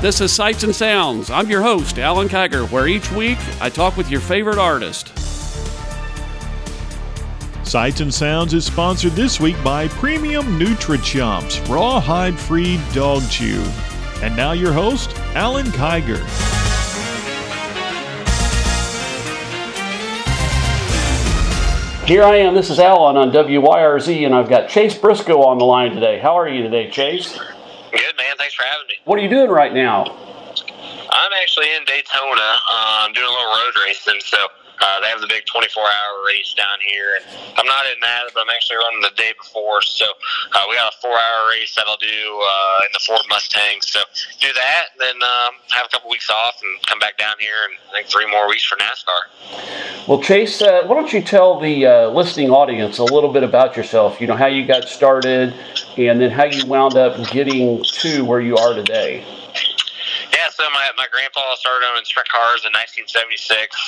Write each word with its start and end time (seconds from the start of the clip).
This 0.00 0.20
is 0.20 0.32
Sights 0.32 0.62
and 0.62 0.72
Sounds. 0.72 1.28
I'm 1.28 1.50
your 1.50 1.60
host, 1.60 1.98
Alan 1.98 2.28
Kiger, 2.28 2.70
where 2.70 2.86
each 2.86 3.10
week 3.10 3.36
I 3.60 3.68
talk 3.68 3.96
with 3.96 4.08
your 4.08 4.20
favorite 4.20 4.56
artist. 4.56 5.08
Sights 7.66 7.98
and 7.98 8.14
Sounds 8.14 8.54
is 8.54 8.64
sponsored 8.64 9.14
this 9.14 9.40
week 9.40 9.56
by 9.64 9.88
Premium 9.88 10.56
NutriChomps 10.56 11.68
Rawhide 11.68 12.38
Free 12.38 12.78
Dog 12.92 13.28
Chew. 13.28 13.60
And 14.22 14.36
now 14.36 14.52
your 14.52 14.72
host, 14.72 15.18
Alan 15.34 15.66
Kiger. 15.66 16.24
Here 22.06 22.22
I 22.22 22.36
am. 22.36 22.54
This 22.54 22.70
is 22.70 22.78
Alan 22.78 23.16
on 23.16 23.32
WYRZ, 23.32 24.24
and 24.24 24.32
I've 24.32 24.48
got 24.48 24.68
Chase 24.68 24.96
Briscoe 24.96 25.42
on 25.42 25.58
the 25.58 25.64
line 25.64 25.90
today. 25.90 26.20
How 26.20 26.38
are 26.38 26.48
you 26.48 26.62
today, 26.62 26.88
Chase? 26.88 27.36
Thanks 28.38 28.54
for 28.54 28.62
having 28.62 28.86
me. 28.86 28.94
What 29.04 29.18
are 29.18 29.22
you 29.22 29.28
doing 29.28 29.50
right 29.50 29.74
now? 29.74 30.04
I'm 31.10 31.32
actually 31.42 31.74
in 31.74 31.84
Daytona. 31.84 32.40
Uh, 32.40 33.04
I'm 33.04 33.12
doing 33.12 33.26
a 33.26 33.30
little 33.30 33.52
road 33.52 33.72
racing, 33.84 34.20
so 34.20 34.36
uh, 34.80 35.00
they 35.00 35.08
have 35.08 35.20
the 35.20 35.26
big 35.26 35.44
24 35.46 35.82
hour 35.82 36.26
race 36.26 36.54
down 36.54 36.78
here. 36.84 37.16
And 37.16 37.24
I'm 37.56 37.66
not 37.66 37.86
in 37.86 38.00
that, 38.00 38.30
but 38.34 38.42
I'm 38.42 38.50
actually 38.50 38.76
running 38.76 39.02
the 39.02 39.14
day 39.16 39.32
before. 39.36 39.82
So 39.82 40.06
uh, 40.06 40.64
we 40.68 40.76
got 40.76 40.92
a 40.92 40.96
four 41.00 41.12
hour 41.12 41.48
race 41.50 41.74
that 41.76 41.86
I'll 41.86 41.96
do 41.98 42.06
uh, 42.06 42.86
in 42.86 42.90
the 42.92 43.02
Ford 43.06 43.22
Mustang. 43.28 43.80
So 43.82 44.00
do 44.40 44.52
that, 44.54 44.96
then 44.98 45.16
um, 45.22 45.58
have 45.70 45.86
a 45.86 45.88
couple 45.90 46.10
weeks 46.10 46.30
off 46.30 46.60
and 46.62 46.86
come 46.86 46.98
back 46.98 47.18
down 47.18 47.34
here 47.38 47.68
and 47.68 47.74
I 47.90 48.02
think 48.02 48.08
three 48.08 48.30
more 48.30 48.48
weeks 48.48 48.64
for 48.64 48.76
NASCAR. 48.76 50.06
Well, 50.06 50.22
Chase, 50.22 50.62
uh, 50.62 50.82
why 50.86 50.94
don't 50.94 51.12
you 51.12 51.22
tell 51.22 51.60
the 51.60 51.86
uh, 51.86 52.10
listening 52.10 52.50
audience 52.50 52.98
a 52.98 53.04
little 53.04 53.32
bit 53.32 53.42
about 53.42 53.76
yourself? 53.76 54.20
You 54.20 54.26
know, 54.26 54.36
how 54.36 54.46
you 54.46 54.66
got 54.66 54.88
started 54.88 55.54
and 55.96 56.20
then 56.20 56.30
how 56.30 56.44
you 56.44 56.64
wound 56.66 56.96
up 56.96 57.16
getting 57.30 57.82
to 57.82 58.24
where 58.24 58.40
you 58.40 58.56
are 58.56 58.74
today. 58.74 59.24
Yeah, 60.38 60.54
so 60.54 60.70
my, 60.70 60.86
my 60.94 61.10
grandpa 61.10 61.42
started 61.58 61.82
owning 61.90 62.06
sprint 62.06 62.30
cars 62.30 62.62
in 62.62 62.70
1976 62.70 63.10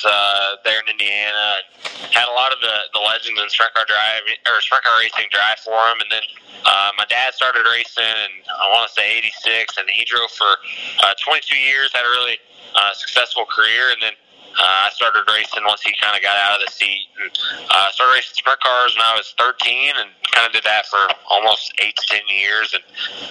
uh, 0.02 0.58
there 0.66 0.82
in 0.82 0.90
Indiana. 0.90 1.62
Had 2.10 2.26
a 2.26 2.34
lot 2.34 2.50
of 2.50 2.58
the, 2.58 2.90
the 2.90 2.98
legends 2.98 3.38
in 3.38 3.46
sprint 3.54 3.70
car 3.70 3.86
driving 3.86 4.34
or 4.50 4.58
sprint 4.58 4.82
car 4.82 4.98
racing 4.98 5.30
drive 5.30 5.62
for 5.62 5.78
him, 5.78 6.02
and 6.02 6.10
then 6.10 6.26
uh, 6.66 6.90
my 6.98 7.06
dad 7.06 7.38
started 7.38 7.62
racing, 7.70 8.02
and 8.02 8.34
I 8.50 8.66
want 8.74 8.90
to 8.90 8.92
say 8.98 9.22
'86, 9.46 9.78
and 9.78 9.86
he 9.94 10.02
drove 10.02 10.26
for 10.34 10.58
uh, 11.06 11.14
22 11.22 11.54
years. 11.54 11.94
Had 11.94 12.02
a 12.02 12.10
really 12.18 12.42
uh, 12.74 12.98
successful 12.98 13.46
career, 13.46 13.94
and 13.94 14.02
then 14.02 14.18
uh, 14.58 14.86
I 14.86 14.90
started 14.90 15.22
racing 15.28 15.62
once 15.64 15.82
he 15.82 15.94
kind 16.00 16.16
of 16.16 16.22
got 16.22 16.36
out 16.36 16.58
of 16.58 16.66
the 16.66 16.72
seat. 16.72 17.06
And 17.22 17.30
uh, 17.70 17.90
started 17.92 18.14
racing 18.18 18.34
sprint 18.34 18.60
cars 18.60 18.96
when 18.96 19.04
I 19.04 19.14
was 19.14 19.34
13, 19.38 19.94
and 19.96 20.10
kind 20.32 20.46
of 20.46 20.52
did 20.52 20.64
that 20.64 20.86
for 20.86 20.98
almost 21.30 21.74
eight 21.78 21.94
to 21.96 22.06
ten 22.06 22.24
years. 22.26 22.74
And 22.74 22.82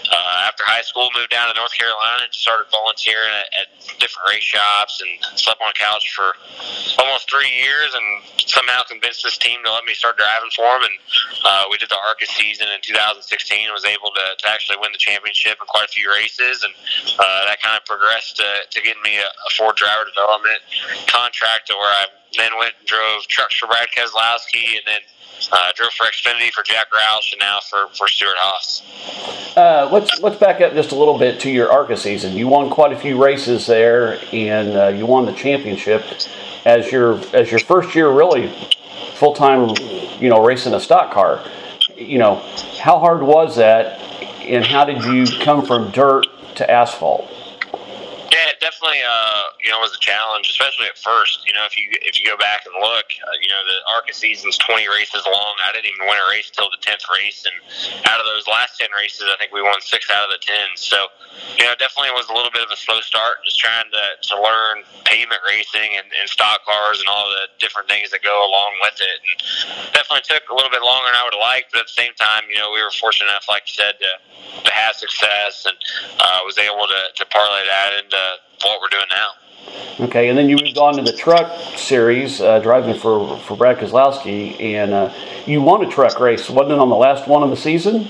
uh, 0.07 0.47
after 0.47 0.63
high 0.63 0.83
school, 0.83 1.09
moved 1.15 1.31
down 1.31 1.51
to 1.51 1.55
North 1.59 1.73
Carolina 1.75 2.23
and 2.27 2.33
started 2.33 2.71
volunteering 2.71 3.31
at, 3.35 3.47
at 3.55 3.67
different 3.99 4.29
race 4.29 4.45
shops 4.45 5.03
and 5.03 5.11
slept 5.39 5.59
on 5.61 5.69
a 5.69 5.77
couch 5.77 6.11
for 6.15 6.35
almost 7.03 7.29
three 7.29 7.49
years. 7.49 7.91
And 7.95 8.07
somehow 8.47 8.83
convinced 8.87 9.23
this 9.23 9.37
team 9.37 9.59
to 9.63 9.71
let 9.71 9.85
me 9.85 9.93
start 9.93 10.17
driving 10.17 10.51
for 10.55 10.67
them. 10.67 10.87
And 10.87 10.95
uh, 11.43 11.63
we 11.71 11.77
did 11.77 11.89
the 11.89 11.99
ARCA 12.07 12.25
season 12.27 12.67
in 12.71 12.79
2016. 12.81 13.21
and 13.23 13.73
Was 13.73 13.85
able 13.85 14.11
to, 14.15 14.25
to 14.39 14.45
actually 14.47 14.79
win 14.79 14.91
the 14.91 15.01
championship 15.01 15.59
in 15.59 15.67
quite 15.67 15.85
a 15.85 15.93
few 15.93 16.09
races, 16.09 16.63
and 16.63 16.73
uh, 17.19 17.45
that 17.45 17.61
kind 17.61 17.75
of 17.75 17.83
progressed 17.85 18.37
to, 18.37 18.49
to 18.69 18.77
getting 18.81 19.01
me 19.03 19.17
a, 19.17 19.27
a 19.27 19.49
Ford 19.55 19.75
driver 19.75 20.05
development 20.07 20.59
contract 21.09 21.67
to 21.67 21.73
where 21.73 21.89
I 21.89 22.05
then 22.37 22.51
went 22.57 22.73
and 22.79 22.87
drove 22.87 23.27
trucks 23.27 23.57
for 23.57 23.67
Brad 23.67 23.89
Keselowski 23.89 24.77
and 24.77 24.85
then 24.85 25.01
uh, 25.51 25.71
drove 25.75 25.91
for 25.91 26.05
Xfinity 26.05 26.51
for 26.51 26.63
Jack 26.63 26.87
Roush 26.91 27.31
and 27.31 27.39
now 27.39 27.59
for, 27.69 27.87
for 27.97 28.07
Stewart 28.07 28.35
Haas. 28.37 28.83
Uh, 29.57 29.89
let's 29.91 30.19
let's 30.19 30.37
back 30.37 30.61
up 30.61 30.73
just 30.73 30.91
a 30.91 30.95
little 30.95 31.17
bit 31.17 31.39
to 31.41 31.49
your 31.49 31.71
ARCA 31.71 31.97
season. 31.97 32.35
You 32.37 32.47
won 32.47 32.69
quite 32.69 32.93
a 32.93 32.99
few 32.99 33.21
races 33.21 33.65
there, 33.65 34.19
and 34.31 34.77
uh, 34.77 34.87
you 34.89 35.05
won 35.05 35.25
the 35.25 35.33
championship 35.33 36.03
as 36.65 36.91
your 36.91 37.19
as 37.33 37.49
your 37.49 37.59
first 37.59 37.95
year 37.95 38.09
really 38.11 38.53
full 39.15 39.33
time, 39.33 39.75
you 40.19 40.29
know, 40.29 40.43
racing 40.43 40.73
a 40.73 40.79
stock 40.79 41.11
car. 41.11 41.43
You 41.95 42.17
know, 42.17 42.35
how 42.79 42.99
hard 42.99 43.21
was 43.21 43.55
that, 43.57 43.99
and 44.41 44.63
how 44.63 44.85
did 44.85 45.03
you 45.03 45.25
come 45.39 45.65
from 45.65 45.91
dirt 45.91 46.27
to 46.55 46.69
asphalt? 46.69 47.29
Definitely, 48.79 49.03
uh, 49.03 49.43
you 49.59 49.75
know, 49.75 49.83
was 49.83 49.91
a 49.91 49.99
challenge, 49.99 50.47
especially 50.47 50.87
at 50.87 50.95
first. 50.95 51.43
You 51.43 51.51
know, 51.51 51.67
if 51.67 51.75
you 51.75 51.91
if 51.99 52.15
you 52.15 52.23
go 52.23 52.39
back 52.39 52.63
and 52.63 52.71
look, 52.79 53.11
uh, 53.11 53.35
you 53.43 53.51
know, 53.51 53.59
the 53.67 53.75
ARCA 53.91 54.15
season's 54.15 54.55
20 54.55 54.87
races 54.87 55.27
long. 55.27 55.51
I 55.59 55.75
didn't 55.75 55.91
even 55.91 56.07
win 56.07 56.15
a 56.15 56.27
race 56.31 56.47
till 56.47 56.71
the 56.71 56.79
10th 56.79 57.03
race, 57.11 57.43
and 57.43 57.59
out 58.07 58.23
of 58.23 58.25
those 58.31 58.47
last 58.47 58.79
10 58.79 58.87
races, 58.95 59.27
I 59.27 59.35
think 59.35 59.51
we 59.51 59.59
won 59.59 59.83
six 59.83 60.07
out 60.07 60.23
of 60.23 60.31
the 60.31 60.39
10. 60.39 60.79
So, 60.79 60.95
you 61.59 61.67
know, 61.67 61.75
definitely 61.75 62.15
was 62.15 62.31
a 62.31 62.35
little 62.39 62.55
bit 62.55 62.63
of 62.63 62.71
a 62.71 62.79
slow 62.79 63.03
start, 63.03 63.43
just 63.43 63.59
trying 63.59 63.91
to 63.91 64.05
to 64.15 64.33
learn 64.39 64.87
pavement 65.03 65.43
racing 65.43 65.99
and, 65.99 66.07
and 66.15 66.31
stock 66.31 66.63
cars 66.63 67.03
and 67.03 67.11
all 67.11 67.27
the 67.27 67.51
different 67.59 67.91
things 67.91 68.15
that 68.15 68.23
go 68.23 68.47
along 68.47 68.79
with 68.79 68.95
it. 69.03 69.19
And 69.27 69.91
definitely 69.91 70.23
took 70.23 70.47
a 70.47 70.55
little 70.55 70.71
bit 70.71 70.87
longer 70.87 71.11
than 71.11 71.19
I 71.19 71.27
would 71.27 71.35
have 71.35 71.43
liked, 71.43 71.75
but 71.75 71.83
at 71.83 71.91
the 71.91 71.99
same 71.99 72.15
time, 72.15 72.47
you 72.47 72.63
know, 72.63 72.71
we 72.71 72.79
were 72.79 72.95
fortunate 72.95 73.27
enough, 73.27 73.51
like 73.51 73.67
you 73.67 73.75
said, 73.75 73.99
to 73.99 74.11
to 74.63 74.71
have 74.71 74.95
success 74.95 75.67
and 75.67 75.75
uh, 76.15 76.47
was 76.47 76.55
able 76.55 76.87
to 76.87 77.01
to 77.19 77.27
parlay 77.27 77.67
that 77.67 77.99
into 77.99 78.23
what 78.63 78.81
we're 78.81 78.89
doing 78.89 79.05
now. 79.09 79.29
Okay, 80.05 80.29
and 80.29 80.37
then 80.37 80.49
you 80.49 80.55
moved 80.55 80.77
on 80.77 80.95
to 80.95 81.01
the 81.01 81.11
truck 81.11 81.51
series, 81.75 82.41
uh, 82.41 82.59
driving 82.59 82.97
for 82.97 83.37
for 83.39 83.57
Brad 83.57 83.77
Keselowski, 83.77 84.59
and 84.61 84.93
uh, 84.93 85.13
you 85.45 85.61
won 85.61 85.85
a 85.85 85.89
truck 85.89 86.19
race, 86.19 86.49
wasn't 86.49 86.73
it, 86.73 86.79
on 86.79 86.89
the 86.89 86.95
last 86.95 87.27
one 87.27 87.43
of 87.43 87.49
the 87.49 87.57
season? 87.57 88.07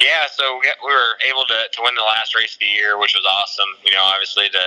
Yeah, 0.00 0.26
so 0.30 0.60
we 0.62 0.92
were 0.92 1.18
able 1.28 1.44
to, 1.46 1.58
to 1.72 1.82
win 1.82 1.94
the 1.96 2.02
last 2.02 2.34
race 2.36 2.54
of 2.54 2.60
the 2.60 2.66
year, 2.66 2.98
which 2.98 3.14
was 3.14 3.26
awesome. 3.28 3.68
You 3.84 3.92
know, 3.92 4.02
obviously 4.02 4.48
to 4.48 4.60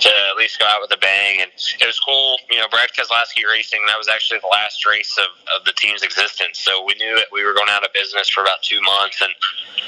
to 0.00 0.10
at 0.30 0.36
least 0.36 0.58
go 0.58 0.66
out 0.66 0.80
with 0.80 0.92
a 0.92 1.00
bang, 1.00 1.40
and 1.40 1.50
it 1.80 1.86
was 1.86 1.98
cool. 1.98 2.38
You 2.50 2.58
know, 2.58 2.68
Brad 2.70 2.90
Keselowski 2.92 3.46
Racing 3.46 3.80
that 3.86 3.98
was 3.98 4.08
actually 4.08 4.40
the 4.40 4.50
last 4.50 4.86
race 4.86 5.16
of, 5.18 5.30
of 5.56 5.64
the 5.64 5.72
team's 5.72 6.02
existence. 6.02 6.60
So 6.60 6.84
we 6.84 6.94
knew 6.94 7.16
that 7.16 7.26
we 7.32 7.44
were 7.44 7.54
going 7.54 7.70
out 7.70 7.84
of 7.84 7.92
business 7.92 8.28
for 8.28 8.42
about 8.42 8.62
two 8.62 8.80
months, 8.82 9.20
and 9.20 9.32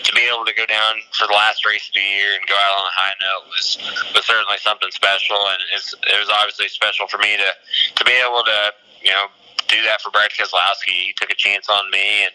to 0.03 0.13
be 0.13 0.23
able 0.27 0.45
to 0.45 0.55
go 0.55 0.67
down 0.67 1.03
for 1.13 1.27
the 1.27 1.35
last 1.35 1.67
race 1.67 1.89
of 1.89 1.95
the 1.95 2.01
year 2.01 2.35
and 2.35 2.43
go 2.47 2.55
out 2.55 2.79
on 2.79 2.87
a 2.87 2.95
high 2.95 3.17
note 3.21 3.49
was 3.49 3.79
was 4.15 4.25
certainly 4.25 4.59
something 4.59 4.91
special, 4.91 5.39
and 5.51 5.61
it 5.75 6.19
was 6.19 6.31
obviously 6.31 6.69
special 6.69 7.07
for 7.07 7.19
me 7.19 7.37
to 7.37 7.51
to 7.95 8.03
be 8.05 8.15
able 8.15 8.43
to 8.45 8.59
you 9.03 9.11
know 9.11 9.27
do 9.69 9.83
that 9.83 10.01
for 10.01 10.11
Brad 10.11 10.31
Keselowski. 10.31 11.11
He 11.11 11.15
took 11.17 11.31
a 11.31 11.35
chance 11.35 11.69
on 11.69 11.91
me 11.91 12.25
and 12.25 12.33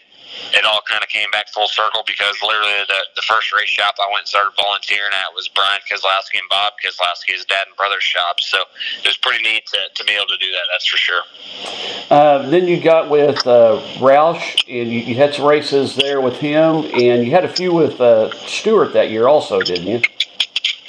it 0.52 0.64
all 0.64 0.80
kind 0.88 1.02
of 1.02 1.08
came 1.08 1.30
back 1.30 1.48
full 1.48 1.68
circle 1.68 2.02
because 2.06 2.36
literally 2.42 2.84
the, 2.88 3.00
the 3.16 3.22
first 3.22 3.52
race 3.52 3.68
shop 3.68 3.94
I 4.00 4.08
went 4.08 4.20
and 4.20 4.28
started 4.28 4.52
volunteering 4.60 5.12
at 5.12 5.34
was 5.34 5.48
Brian 5.48 5.80
Keselowski 5.88 6.38
and 6.38 6.48
Bob 6.48 6.74
Keselowski's 6.82 7.44
dad 7.44 7.66
and 7.66 7.76
brother's 7.76 8.02
shop. 8.02 8.40
So 8.40 8.58
it 9.02 9.08
was 9.08 9.16
pretty 9.16 9.42
neat 9.42 9.66
to, 9.66 9.78
to 9.94 10.04
be 10.04 10.12
able 10.12 10.26
to 10.26 10.38
do 10.38 10.50
that, 10.52 10.62
that's 10.72 10.86
for 10.86 10.96
sure. 10.96 11.22
Uh, 12.10 12.48
then 12.50 12.66
you 12.66 12.80
got 12.80 13.10
with 13.10 13.46
uh, 13.46 13.80
Roush, 13.96 14.62
and 14.68 14.92
you, 14.92 15.00
you, 15.00 15.14
had 15.14 15.34
some 15.34 15.46
races 15.46 15.96
there 15.96 16.20
with 16.20 16.36
him, 16.36 16.84
and 16.92 17.24
you 17.24 17.30
had 17.30 17.44
a 17.44 17.48
few 17.48 17.72
with 17.72 18.00
uh, 18.00 18.30
Stewart 18.46 18.92
that 18.92 19.10
year 19.10 19.28
also, 19.28 19.60
didn't 19.60 19.86
you? 19.86 20.00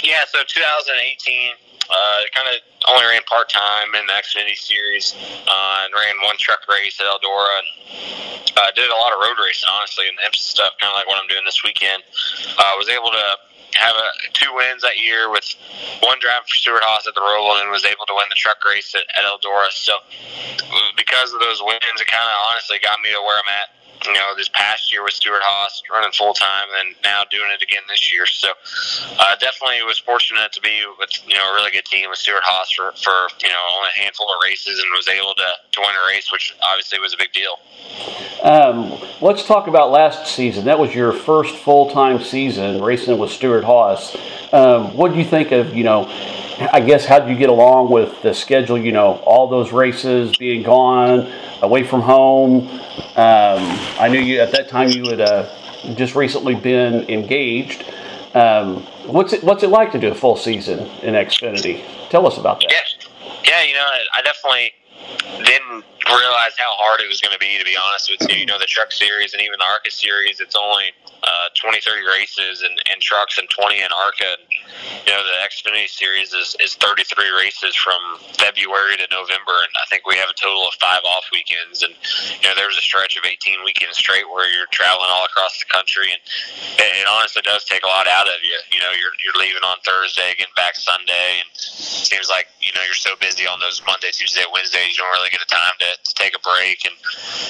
Yeah, 0.04 0.26
so 0.28 0.40
2018, 0.46 1.54
uh, 1.90 1.96
kind 2.34 2.48
of 2.54 2.62
only 2.88 3.06
ran 3.06 3.24
part 3.24 3.50
time 3.50 3.96
in 3.96 4.06
the 4.06 4.14
Xfinity 4.14 4.56
series 4.56 5.16
uh, 5.48 5.86
and 5.86 5.94
ran 5.94 6.16
one 6.24 6.38
truck 6.38 6.68
race 6.68 7.00
at 7.00 7.08
Eldora 7.08 7.48
and 7.60 7.68
uh, 8.58 8.72
did 8.76 8.90
a 8.90 8.96
lot 8.96 9.14
of 9.14 9.20
road 9.20 9.38
racing, 9.44 9.70
honestly, 9.72 10.06
and 10.08 10.18
IMSA 10.20 10.44
stuff, 10.44 10.74
kind 10.80 10.92
of 10.92 10.96
like 10.96 11.08
what 11.08 11.20
I'm 11.22 11.28
doing 11.28 11.44
this 11.46 11.64
weekend. 11.64 12.04
Uh, 12.58 12.74
was 12.78 12.90
able 12.90 13.10
to 13.10 13.28
have 13.76 13.96
a, 13.96 14.10
two 14.34 14.54
wins 14.54 14.84
that 14.84 15.00
year 15.02 15.32
with 15.32 15.46
one 16.06 16.20
driving 16.22 16.46
for 16.46 16.58
Stewart 16.58 16.84
Haas 16.86 17.08
at 17.08 17.16
the 17.16 17.22
Roval 17.22 17.58
and 17.62 17.72
was 17.72 17.86
able 17.86 18.06
to 18.06 18.14
win 18.14 18.30
the 18.30 18.38
truck 18.38 18.62
race 18.66 18.94
at, 18.94 19.06
at 19.18 19.26
Eldora. 19.26 19.72
So 19.74 19.98
because 20.98 21.34
of 21.34 21.40
those 21.40 21.62
wins, 21.66 21.98
it 21.98 22.06
kind 22.06 22.26
of 22.26 22.38
honestly 22.52 22.78
got 22.84 23.02
me 23.02 23.10
to 23.10 23.22
where 23.22 23.42
I'm 23.42 23.50
at 23.50 23.83
you 24.06 24.14
know, 24.14 24.36
this 24.36 24.50
past 24.50 24.92
year 24.92 25.04
with 25.04 25.14
Stewart 25.14 25.42
Haas 25.44 25.82
running 25.92 26.12
full 26.12 26.34
time, 26.34 26.68
and 26.80 26.96
now 27.04 27.24
doing 27.30 27.50
it 27.54 27.62
again 27.62 27.84
this 27.90 28.12
year. 28.12 28.26
So, 28.26 28.50
uh, 29.20 29.36
definitely 29.38 29.84
was 29.84 30.00
fortunate 30.00 30.52
to 30.54 30.62
be 30.62 30.84
with 31.00 31.10
you 31.28 31.36
know 31.36 31.52
a 31.52 31.54
really 31.56 31.72
good 31.72 31.86
team 31.86 32.10
with 32.10 32.20
Stewart 32.20 32.44
Haas 32.44 32.72
for, 32.72 32.92
for 32.94 33.28
you 33.42 33.50
know 33.50 33.62
only 33.78 33.90
a 33.96 34.00
handful 34.00 34.28
of 34.28 34.36
races, 34.44 34.80
and 34.80 34.88
was 34.96 35.08
able 35.08 35.34
to 35.36 35.50
to 35.72 35.82
win 35.82 35.90
a 35.90 36.08
race, 36.08 36.32
which 36.32 36.56
obviously 36.64 37.00
was 37.00 37.14
a 37.14 37.18
big 37.18 37.32
deal. 37.32 37.60
Um, 38.44 39.00
let's 39.22 39.46
talk 39.46 39.68
about 39.68 39.92
last 39.92 40.28
season. 40.28 40.66
That 40.66 40.80
was 40.80 40.94
your 40.94 41.14
first 41.14 41.56
full 41.56 41.90
time 41.92 42.22
season 42.22 42.82
racing 42.82 43.18
with 43.18 43.32
Stewart 43.32 43.64
Haas. 43.64 44.16
Um, 44.52 44.96
what 44.96 45.12
do 45.12 45.18
you 45.18 45.26
think 45.26 45.52
of 45.52 45.76
you 45.76 45.84
know? 45.84 46.10
I 46.72 46.80
guess 46.80 47.06
how 47.06 47.20
did 47.20 47.30
you 47.30 47.36
get 47.36 47.50
along 47.50 47.92
with 47.92 48.22
the 48.22 48.34
schedule? 48.34 48.78
You 48.78 48.92
know, 48.92 49.14
all 49.26 49.48
those 49.48 49.72
races 49.72 50.36
being 50.38 50.64
gone 50.64 51.32
away 51.62 51.84
from 51.84 52.02
home. 52.02 52.68
Um, 53.16 53.62
I 54.00 54.08
knew 54.10 54.20
you 54.20 54.40
at 54.40 54.52
that 54.52 54.70
time 54.70 54.90
you 54.90 55.10
had 55.10 55.22
uh, 55.22 55.50
just 55.96 56.16
recently 56.16 56.56
been 56.56 57.10
engaged. 57.10 57.86
Um, 58.34 58.84
what's 59.06 59.34
it 59.34 59.44
What's 59.44 59.64
it 59.64 59.70
like 59.70 59.92
to 59.92 60.00
do 60.00 60.10
a 60.10 60.16
full 60.16 60.36
season 60.36 60.80
in 61.02 61.14
Xfinity? 61.14 61.84
Tell 62.10 62.26
us 62.28 62.38
about 62.38 62.62
that. 62.62 62.72
Yeah, 62.72 63.10
yeah. 63.46 63.64
You 63.64 63.74
know, 63.74 63.86
I 64.14 64.22
definitely 64.22 64.72
didn't 65.46 65.84
realize 66.08 66.58
how 66.58 66.74
hard 66.78 67.02
it 67.02 67.08
was 67.08 67.22
going 67.22 67.34
to 67.34 67.40
be. 67.40 67.58
To 67.58 67.64
be 67.66 67.78
honest 67.78 68.12
with 68.12 68.30
you, 68.30 68.38
you 68.38 68.46
know, 68.46 68.60
the 68.60 68.66
Truck 68.66 68.92
Series 68.92 69.34
and 69.34 69.42
even 69.42 69.60
the 69.60 69.66
ARCA 69.66 69.92
Series, 69.92 70.40
it's 70.40 70.56
only 70.56 70.92
uh, 71.24 71.48
20, 71.56 71.80
30 71.80 72.08
races 72.08 72.62
and, 72.62 72.74
and 72.92 73.02
trucks 73.02 73.38
and 73.38 73.50
20 73.50 73.78
in 73.78 73.88
ARCA. 73.96 74.26
And, 74.26 74.48
you 75.06 75.12
know, 75.12 75.24
the 75.24 75.38
Xfinity 75.44 75.88
Series 75.88 76.34
is, 76.34 76.56
is 76.60 76.76
33 76.76 77.32
races 77.36 77.76
from 77.76 78.00
February 78.40 78.98
to 78.98 79.08
November, 79.12 79.56
and 79.64 79.74
I 79.78 79.86
think 79.90 80.08
we 80.08 80.16
have 80.16 80.30
a 80.30 80.38
total 80.38 80.68
of 80.68 80.74
five 80.80 81.04
off 81.04 81.28
weekends. 81.32 81.84
And, 81.84 81.94
you 82.42 82.48
know, 82.48 82.56
there 82.56 82.68
was 82.68 82.78
a 82.78 82.86
stretch 82.86 83.18
of 83.18 83.26
18 83.26 83.64
weekends 83.64 83.98
straight 83.98 84.28
where 84.30 84.48
you're 84.48 84.70
traveling 84.72 85.12
all 85.12 85.26
across 85.26 85.60
the 85.60 85.68
country, 85.68 86.08
and 86.12 86.22
it, 86.80 87.08
honestly 87.14 87.44
does 87.44 87.64
take 87.66 87.84
a 87.84 87.92
lot 87.92 88.08
out 88.08 88.26
of 88.26 88.40
you. 88.42 88.58
You 88.72 88.80
know, 88.80 88.90
you're, 88.96 89.14
you're 89.22 89.38
leaving 89.38 89.62
on 89.62 89.78
Thursday, 89.86 90.34
getting 90.40 90.56
back 90.56 90.76
Sunday, 90.76 91.44
and 91.44 91.50
it 91.52 92.08
seems 92.10 92.30
like, 92.32 92.48
you 92.64 92.72
know, 92.74 92.82
you're 92.88 92.98
so 92.98 93.14
busy 93.20 93.46
on 93.46 93.60
those 93.60 93.84
Monday, 93.86 94.10
Tuesday, 94.12 94.48
Wednesdays, 94.50 94.96
you 94.96 95.04
don't 95.04 95.12
really 95.14 95.30
get 95.30 95.44
a 95.44 95.52
time 95.52 95.76
to, 95.84 95.90
to 96.00 96.14
take 96.16 96.34
a 96.34 96.42
break 96.42 96.88
and 96.88 96.96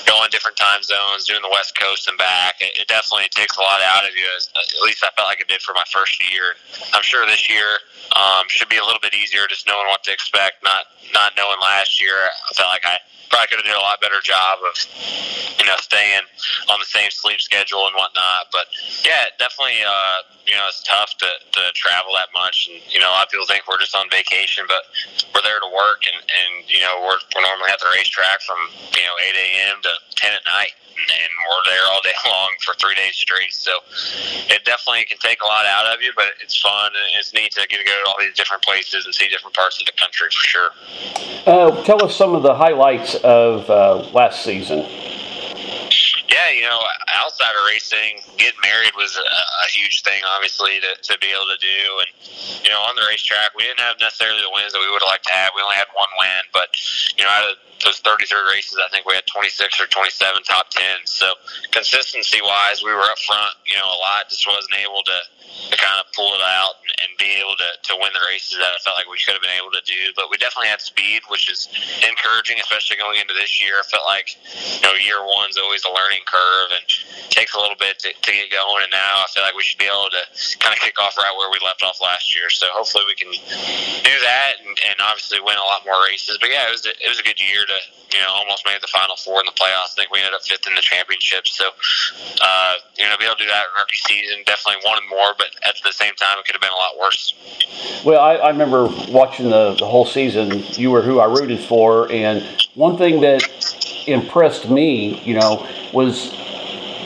go 0.10 0.24
in 0.26 0.30
different 0.34 0.58
time 0.58 0.82
zones, 0.82 1.30
doing 1.30 1.42
the 1.42 1.54
West 1.54 1.78
Coast 1.78 2.10
and 2.10 2.18
back. 2.18 2.60
It, 2.60 2.76
it 2.82 2.88
definitely 2.90 3.30
takes 3.30 3.56
a 3.58 3.62
lot 3.62 3.80
out 3.94 4.04
of 4.04 4.18
you. 4.18 4.26
At 4.26 4.84
least 4.84 5.06
I 5.06 5.14
felt 5.16 5.30
like 5.30 5.40
it 5.40 5.48
did 5.48 5.62
for 5.62 5.74
my 5.78 5.86
first 5.94 6.18
year. 6.20 6.58
I'm 6.92 7.03
sure 7.04 7.26
this 7.26 7.50
year 7.50 7.78
um, 8.16 8.46
should 8.48 8.70
be 8.70 8.78
a 8.78 8.84
little 8.84 9.02
bit 9.02 9.14
easier, 9.14 9.46
just 9.48 9.68
knowing 9.68 9.88
what 9.88 10.04
to 10.04 10.12
expect. 10.12 10.64
Not 10.64 10.86
not 11.14 11.34
knowing 11.38 11.60
last 11.62 12.02
year, 12.02 12.16
I 12.16 12.54
felt 12.54 12.70
like 12.70 12.86
I 12.86 12.98
probably 13.30 13.48
could 13.50 13.66
have 13.66 13.70
done 13.70 13.82
a 13.82 13.86
lot 13.86 13.98
better 13.98 14.22
job 14.22 14.62
of 14.62 14.78
you 15.58 15.66
know 15.66 15.78
staying 15.82 16.22
on 16.70 16.78
the 16.78 16.86
same 16.86 17.10
sleep 17.10 17.42
schedule 17.42 17.86
and 17.88 17.96
whatnot. 17.96 18.54
But 18.54 18.70
yeah, 19.02 19.34
definitely 19.42 19.82
uh, 19.82 20.18
you 20.46 20.54
know 20.54 20.70
it's 20.70 20.84
tough 20.86 21.18
to, 21.18 21.30
to 21.30 21.62
travel 21.74 22.14
that 22.14 22.30
much, 22.34 22.70
and 22.70 22.78
you 22.94 23.00
know 23.02 23.10
a 23.10 23.16
lot 23.18 23.26
of 23.26 23.32
people 23.34 23.50
think 23.50 23.66
we're 23.66 23.82
just 23.82 23.98
on 23.98 24.10
vacation, 24.10 24.66
but 24.70 24.86
we're 25.34 25.42
there 25.42 25.60
to 25.60 25.70
work, 25.74 26.06
and 26.06 26.22
and 26.22 26.70
you 26.70 26.82
know 26.86 27.02
we're 27.02 27.20
we're 27.34 27.46
normally 27.46 27.74
at 27.74 27.82
the 27.82 27.90
racetrack 27.98 28.42
from 28.46 28.62
you 28.94 29.04
know 29.04 29.16
8 29.18 29.34
a.m. 29.34 29.78
to 29.82 29.92
10 30.14 30.34
at 30.38 30.46
night 30.46 30.78
and 30.96 31.30
we're 31.50 31.72
there 31.72 31.86
all 31.92 32.02
day 32.02 32.14
long 32.30 32.50
for 32.64 32.74
three 32.76 32.96
days 32.96 33.16
straight. 33.16 33.54
So 33.54 33.72
it 34.50 34.64
definitely 34.66 35.06
can 35.06 35.18
take 35.18 35.42
a 35.42 35.48
lot 35.48 35.66
out 35.66 35.94
of 35.94 36.02
you, 36.02 36.12
but 36.16 36.34
it's 36.42 36.60
fun 36.60 36.88
and 36.88 37.20
it's 37.20 37.34
neat 37.34 37.52
to 37.54 37.68
get 37.68 37.78
to 37.78 37.86
go 37.86 37.92
to 37.92 38.10
all 38.10 38.16
these 38.20 38.36
different 38.36 38.64
places 38.64 39.06
and 39.06 39.14
see 39.14 39.28
different 39.30 39.56
parts 39.56 39.80
of 39.80 39.86
the 39.86 39.94
country 39.94 40.28
for 40.30 40.48
sure. 40.48 40.70
Uh, 41.46 41.84
tell 41.84 42.04
us 42.04 42.16
some 42.16 42.36
of 42.36 42.44
the 42.44 42.54
highlights 42.54 43.16
of 43.16 43.70
uh, 43.70 43.98
last 44.14 44.44
season. 44.44 44.86
Yeah, 46.34 46.50
you 46.50 46.66
know, 46.66 46.82
outside 47.14 47.54
of 47.54 47.62
racing, 47.70 48.18
getting 48.42 48.58
married 48.66 48.98
was 48.98 49.14
a, 49.14 49.22
a 49.22 49.70
huge 49.70 50.02
thing, 50.02 50.18
obviously, 50.34 50.82
to, 50.82 50.98
to 50.98 51.14
be 51.22 51.30
able 51.30 51.46
to 51.46 51.62
do. 51.62 51.82
And, 52.02 52.10
you 52.66 52.74
know, 52.74 52.82
on 52.82 52.98
the 52.98 53.06
racetrack, 53.06 53.54
we 53.54 53.70
didn't 53.70 53.86
have 53.86 54.02
necessarily 54.02 54.42
the 54.42 54.50
wins 54.50 54.74
that 54.74 54.82
we 54.82 54.90
would 54.90 55.06
have 55.06 55.14
liked 55.14 55.30
to 55.30 55.34
have. 55.38 55.54
We 55.54 55.62
only 55.62 55.78
had 55.78 55.94
one 55.94 56.10
win, 56.18 56.42
but, 56.50 56.74
you 57.14 57.22
know, 57.22 57.30
out 57.30 57.54
of 57.54 57.62
those 57.86 58.02
33 58.02 58.26
races, 58.50 58.82
I 58.82 58.90
think 58.90 59.06
we 59.06 59.14
had 59.14 59.30
26 59.30 59.78
or 59.78 59.86
27 59.86 60.42
top 60.42 60.74
10. 60.74 61.06
So 61.06 61.38
consistency 61.70 62.42
wise, 62.42 62.82
we 62.82 62.90
were 62.90 63.06
up 63.06 63.22
front, 63.22 63.54
you 63.70 63.78
know, 63.78 63.86
a 63.86 64.00
lot. 64.02 64.26
Just 64.26 64.50
wasn't 64.50 64.74
able 64.82 65.06
to 65.06 65.18
to 65.70 65.76
kind 65.78 65.98
of 66.02 66.10
pull 66.14 66.34
it 66.34 66.44
out 66.44 66.82
and, 66.84 66.92
and 67.04 67.10
be 67.18 67.38
able 67.38 67.56
to, 67.58 67.70
to 67.90 67.94
win 67.98 68.12
the 68.14 68.24
races 68.30 68.58
that 68.58 68.74
I 68.74 68.80
felt 68.82 68.98
like 68.98 69.10
we 69.10 69.22
could 69.22 69.38
have 69.38 69.44
been 69.44 69.58
able 69.58 69.74
to 69.74 69.84
do. 69.86 70.14
But 70.16 70.30
we 70.30 70.38
definitely 70.38 70.70
had 70.70 70.82
speed, 70.82 71.22
which 71.30 71.50
is 71.50 71.70
encouraging, 72.06 72.58
especially 72.62 72.98
going 72.98 73.22
into 73.22 73.34
this 73.34 73.62
year. 73.62 73.80
I 73.80 73.86
felt 73.88 74.06
like, 74.06 74.34
you 74.38 74.84
know, 74.86 74.94
year 74.98 75.22
one's 75.22 75.58
always 75.58 75.86
a 75.86 75.92
learning 75.92 76.26
curve 76.26 76.70
and 76.74 76.86
takes 77.30 77.54
a 77.54 77.60
little 77.60 77.78
bit 77.78 78.00
to, 78.06 78.10
to 78.14 78.32
get 78.32 78.50
going. 78.54 78.86
And 78.86 78.94
now 78.94 79.24
I 79.24 79.28
feel 79.32 79.44
like 79.44 79.58
we 79.58 79.66
should 79.66 79.82
be 79.82 79.90
able 79.90 80.10
to 80.14 80.24
kind 80.60 80.74
of 80.74 80.80
kick 80.82 80.98
off 81.02 81.18
right 81.18 81.34
where 81.38 81.50
we 81.50 81.62
left 81.62 81.82
off 81.82 82.02
last 82.02 82.34
year. 82.36 82.50
So 82.50 82.68
hopefully 82.74 83.06
we 83.10 83.16
can 83.16 83.32
do 83.34 84.16
that 84.26 84.62
and, 84.62 84.74
and 84.90 84.98
obviously 85.02 85.42
win 85.42 85.58
a 85.58 85.68
lot 85.68 85.86
more 85.86 85.98
races. 86.06 86.38
But 86.38 86.50
yeah, 86.50 86.70
it 86.70 86.74
was 86.74 86.86
a, 86.86 86.94
it 86.98 87.10
was 87.10 87.20
a 87.20 87.26
good 87.26 87.40
year 87.40 87.66
to 87.66 87.78
you 88.14 88.22
know 88.22 88.30
almost 88.30 88.66
made 88.66 88.78
the 88.82 88.92
final 88.94 89.18
four 89.18 89.42
in 89.42 89.50
the 89.50 89.58
playoffs. 89.58 89.98
I 89.98 90.06
think 90.06 90.12
we 90.14 90.22
ended 90.22 90.38
up 90.38 90.46
fifth 90.46 90.68
in 90.70 90.76
the 90.76 90.86
championship. 90.86 91.48
So 91.50 91.66
uh, 92.42 92.76
you 92.98 93.06
know, 93.06 93.18
be 93.18 93.26
able 93.26 93.36
to 93.36 93.44
do 93.44 93.50
that 93.50 93.66
in 93.68 93.74
rookie 93.78 94.00
season, 94.00 94.44
definitely 94.46 94.82
wanted 94.86 95.10
more, 95.10 95.34
but 95.38 95.43
at 95.66 95.76
the 95.84 95.92
same 95.92 96.14
time, 96.16 96.38
it 96.40 96.46
could 96.46 96.54
have 96.54 96.62
been 96.62 96.72
a 96.72 96.76
lot 96.76 97.00
worse. 97.00 97.34
Well, 98.06 98.20
I, 98.20 98.36
I 98.36 98.50
remember 98.50 98.88
watching 99.10 99.50
the, 99.50 99.76
the 99.78 99.86
whole 99.86 100.06
season. 100.06 100.64
You 100.74 100.92
were 100.92 101.02
who 101.02 101.20
I 101.20 101.26
rooted 101.26 101.60
for, 101.60 102.12
and 102.12 102.44
one 102.76 102.98
thing 102.98 103.22
that 103.22 103.44
impressed 104.08 104.70
me, 104.70 105.22
you 105.24 105.36
know, 105.40 105.68
was 105.94 106.34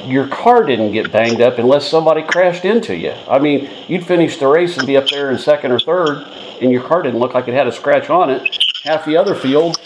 your 0.06 0.28
car 0.28 0.64
didn't 0.64 0.92
get 0.92 1.12
banged 1.12 1.42
up 1.42 1.58
unless 1.58 1.88
somebody 1.88 2.24
crashed 2.24 2.66
into 2.66 2.96
you. 2.96 3.12
I 3.28 3.40
mean, 3.40 3.70
you'd 3.88 4.06
finish 4.06 4.38
the 4.38 4.48
race 4.48 4.78
and 4.78 4.88
be 4.88 4.98
up 4.98 5.08
there 5.08 5.30
in 5.30 5.38
second 5.38 5.72
or 5.72 5.80
third, 5.80 6.26
and 6.62 6.72
your 6.72 6.84
car 6.84 7.02
didn't 7.02 7.20
look 7.20 7.34
like 7.34 7.48
it 7.48 7.54
had 7.54 7.68
a 7.68 7.72
scratch 7.72 8.10
on 8.10 8.30
it. 8.30 8.66
Half 8.84 9.06
the 9.06 9.18
other 9.18 9.36
field, 9.36 9.78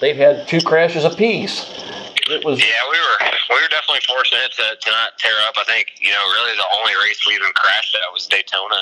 they've 0.00 0.16
had 0.16 0.48
two 0.48 0.60
crashes 0.60 1.04
apiece. 1.04 1.70
It 2.28 2.44
was 2.44 2.58
yeah, 2.60 2.66
we 2.90 2.98
were 2.98 3.31
we 3.54 3.60
were 3.60 3.72
definitely 3.72 4.04
fortunate 4.08 4.52
to, 4.56 4.66
to 4.76 4.88
not 4.90 5.18
tear 5.18 5.36
up. 5.48 5.56
I 5.58 5.64
think 5.64 5.98
you 6.00 6.10
know 6.10 6.24
really 6.36 6.56
the 6.56 6.70
only 6.78 6.92
race 7.04 7.20
we 7.26 7.34
even 7.34 7.52
crashed 7.54 7.94
at 7.94 8.06
was 8.12 8.26
Daytona. 8.26 8.80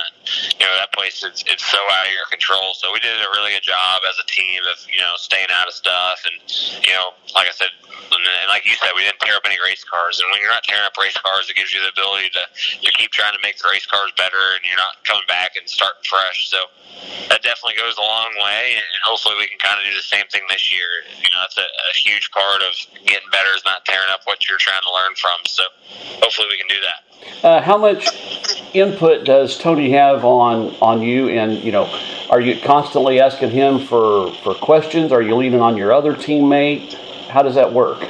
You 0.59 0.67
know 0.67 0.77
that 0.79 0.93
place 0.93 1.23
it's 1.27 1.43
it's 1.47 1.65
so 1.65 1.79
out 1.79 2.07
of 2.07 2.13
your 2.13 2.27
control. 2.31 2.75
So 2.75 2.93
we 2.93 3.01
did 3.01 3.15
a 3.19 3.31
really 3.35 3.53
good 3.57 3.67
job 3.67 4.03
as 4.09 4.17
a 4.21 4.27
team 4.27 4.63
of 4.69 4.79
you 4.91 5.01
know 5.01 5.15
staying 5.17 5.51
out 5.51 5.67
of 5.67 5.75
stuff 5.75 6.23
and 6.27 6.37
you 6.85 6.95
know 6.95 7.17
like 7.35 7.49
I 7.49 7.55
said 7.55 7.73
and 8.11 8.49
like 8.51 8.67
you 8.67 8.75
said 8.77 8.91
we 8.95 9.03
didn't 9.07 9.21
tear 9.21 9.37
up 9.37 9.47
any 9.47 9.59
race 9.63 9.85
cars. 9.85 10.19
And 10.19 10.27
when 10.31 10.43
you're 10.43 10.53
not 10.53 10.65
tearing 10.65 10.85
up 10.85 10.97
race 10.99 11.17
cars, 11.17 11.49
it 11.49 11.57
gives 11.57 11.73
you 11.73 11.81
the 11.83 11.91
ability 11.95 12.31
to 12.35 12.43
to 12.85 12.91
keep 12.99 13.11
trying 13.11 13.35
to 13.35 13.43
make 13.43 13.59
the 13.59 13.69
race 13.71 13.87
cars 13.87 14.13
better, 14.17 14.59
and 14.59 14.63
you're 14.67 14.81
not 14.81 15.03
coming 15.05 15.27
back 15.27 15.57
and 15.57 15.67
starting 15.69 16.03
fresh. 16.05 16.51
So 16.51 16.67
that 17.41 17.49
definitely 17.49 17.81
goes 17.81 17.97
a 17.97 18.01
long 18.01 18.33
way, 18.43 18.75
and 18.75 18.85
hopefully 19.05 19.35
we 19.39 19.47
can 19.47 19.59
kind 19.59 19.79
of 19.79 19.85
do 19.85 19.97
the 19.97 20.03
same 20.03 20.27
thing 20.29 20.43
this 20.49 20.73
year. 20.73 20.87
You 21.17 21.31
know, 21.31 21.41
that's 21.41 21.59
a, 21.59 21.63
a 21.63 21.95
huge 21.95 22.31
part 22.31 22.63
of 22.63 22.77
getting 23.07 23.29
better 23.33 23.49
is 23.57 23.65
not 23.65 23.85
tearing 23.85 24.09
up 24.11 24.21
what 24.25 24.49
you're 24.49 24.59
trying 24.59 24.83
to 24.83 24.93
learn 24.93 25.15
from. 25.17 25.39
So 25.47 25.63
hopefully 26.23 26.49
we 26.51 26.59
can 26.59 26.69
do 26.69 26.81
that. 26.83 27.45
Uh, 27.45 27.63
how 27.63 27.79
much 27.79 28.09
input 28.75 29.25
does 29.25 29.59
Tony 29.59 29.91
have 29.93 30.25
on 30.25 30.75
on 30.81 31.03
you? 31.03 31.29
And 31.29 31.53
you 31.63 31.73
know, 31.73 31.85
are 32.31 32.41
you 32.41 32.61
constantly 32.61 33.21
asking 33.21 33.51
him 33.51 33.81
for 33.81 34.33
for 34.43 34.55
questions? 34.55 35.13
Are 35.13 35.23
you 35.23 35.37
leaning 35.37 35.61
on 35.61 35.77
your 35.77 35.93
other 35.93 36.15
teammate? 36.15 36.95
How 37.29 37.43
does 37.43 37.55
that 37.55 37.73
work? 37.73 38.03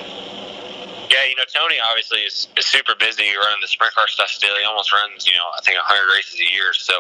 Tony 1.71 1.79
obviously 1.87 2.27
is, 2.27 2.51
is 2.59 2.67
super 2.67 2.99
busy 2.99 3.31
running 3.39 3.63
the 3.63 3.71
sprint 3.71 3.95
car 3.95 4.11
stuff 4.11 4.27
still. 4.27 4.51
He 4.59 4.67
almost 4.67 4.91
runs, 4.91 5.23
you 5.23 5.39
know, 5.39 5.47
I 5.55 5.63
think 5.63 5.79
100 5.79 6.11
races 6.11 6.43
a 6.43 6.51
year. 6.51 6.75
So 6.75 6.99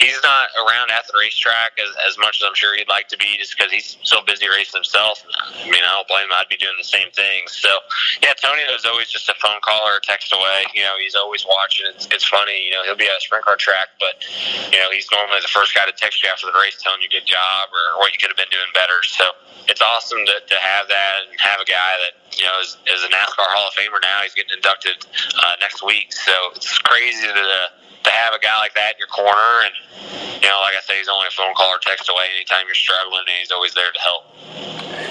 he's 0.00 0.16
not 0.24 0.48
around 0.56 0.88
at 0.88 1.04
the 1.04 1.12
racetrack 1.20 1.76
as, 1.76 1.92
as 2.08 2.16
much 2.16 2.40
as 2.40 2.48
I'm 2.48 2.56
sure 2.56 2.72
he'd 2.72 2.88
like 2.88 3.12
to 3.12 3.20
be 3.20 3.36
just 3.36 3.52
because 3.52 3.68
he's 3.68 4.00
so 4.00 4.24
busy 4.24 4.48
racing 4.48 4.80
himself. 4.80 5.20
I 5.36 5.68
mean, 5.68 5.84
I 5.84 6.00
don't 6.00 6.08
blame 6.08 6.32
him. 6.32 6.32
I'd 6.32 6.48
be 6.48 6.56
doing 6.56 6.80
the 6.80 6.88
same 6.88 7.12
thing. 7.12 7.44
So, 7.52 7.68
yeah, 8.24 8.32
Tony 8.40 8.64
is 8.72 8.88
always 8.88 9.12
just 9.12 9.28
a 9.28 9.36
phone 9.36 9.60
call 9.60 9.84
or 9.84 10.00
a 10.00 10.04
text 10.04 10.32
away. 10.32 10.64
You 10.72 10.88
know, 10.88 10.96
he's 10.96 11.12
always 11.12 11.44
watching. 11.44 11.92
It's, 11.92 12.08
it's 12.08 12.24
funny, 12.24 12.56
you 12.64 12.72
know, 12.72 12.80
he'll 12.88 12.96
be 12.96 13.04
at 13.04 13.20
a 13.20 13.22
sprint 13.22 13.44
car 13.44 13.60
track, 13.60 14.00
but, 14.00 14.16
you 14.72 14.80
know, 14.80 14.88
he's 14.88 15.12
normally 15.12 15.44
the 15.44 15.52
first 15.52 15.76
guy 15.76 15.84
to 15.84 15.92
text 15.92 16.24
you 16.24 16.32
after 16.32 16.48
the 16.48 16.56
race 16.56 16.80
telling 16.80 17.04
you 17.04 17.12
good 17.12 17.28
job 17.28 17.68
or 17.68 18.00
what 18.00 18.16
you 18.16 18.18
could 18.18 18.32
have 18.32 18.40
been 18.40 18.48
doing 18.48 18.72
better. 18.72 19.04
So 19.04 19.28
it's 19.68 19.84
awesome 19.84 20.24
to, 20.24 20.36
to 20.40 20.56
have 20.56 20.88
that 20.88 21.28
and 21.28 21.36
have 21.36 21.60
a 21.60 21.68
guy 21.68 22.00
that, 22.00 22.16
you 22.40 22.46
know, 22.46 22.56
is, 22.64 22.76
is 22.88 23.04
a 23.04 23.08
NASCAR 23.12 23.44
Hall 23.52 23.68
of 23.68 23.74
Famer 23.76 24.00
now. 24.00 24.20
He's 24.22 24.34
getting 24.34 24.56
inducted 24.56 24.96
uh, 25.36 25.54
next 25.60 25.84
week, 25.84 26.12
so 26.12 26.32
it's 26.56 26.78
crazy 26.78 27.26
to 27.26 27.68
to 28.02 28.10
have 28.10 28.32
a 28.32 28.38
guy 28.38 28.58
like 28.58 28.74
that 28.74 28.94
in 28.94 28.98
your 28.98 29.08
corner. 29.08 29.52
And 29.64 29.74
you 30.40 30.48
know, 30.48 30.58
like 30.64 30.74
I 30.74 30.80
say, 30.80 30.96
he's 30.96 31.08
only 31.08 31.28
a 31.28 31.36
phone 31.36 31.52
call 31.54 31.68
or 31.68 31.78
text 31.78 32.08
away 32.08 32.26
anytime 32.34 32.64
you're 32.66 32.74
struggling, 32.74 33.28
and 33.28 33.36
he's 33.38 33.50
always 33.52 33.74
there 33.74 33.92
to 33.92 34.00
help. 34.00 34.24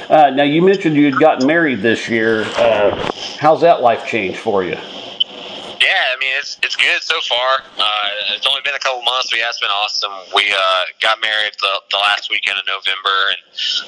Uh, 0.09 0.31
now, 0.31 0.43
you 0.43 0.61
mentioned 0.63 0.95
you 0.95 1.05
had 1.05 1.19
gotten 1.19 1.45
married 1.45 1.81
this 1.81 2.09
year. 2.09 2.43
Uh, 2.57 3.11
how's 3.37 3.61
that 3.61 3.81
life 3.81 4.07
changed 4.07 4.39
for 4.39 4.63
you? 4.63 4.77
Yeah, 5.89 6.13
I 6.13 6.21
mean 6.21 6.37
it's 6.37 6.53
it's 6.61 6.77
good 6.77 7.01
so 7.01 7.17
far. 7.25 7.65
Uh, 7.73 8.37
it's 8.37 8.45
only 8.45 8.61
been 8.61 8.77
a 8.77 8.83
couple 8.85 9.01
months, 9.01 9.33
but 9.33 9.41
yeah, 9.41 9.49
it's 9.49 9.57
been 9.57 9.73
awesome. 9.73 10.13
We 10.37 10.53
uh, 10.53 10.85
got 11.01 11.17
married 11.17 11.57
the, 11.57 11.81
the 11.89 11.97
last 11.97 12.29
weekend 12.29 12.61
of 12.61 12.65
November 12.69 13.33
and 13.33 13.41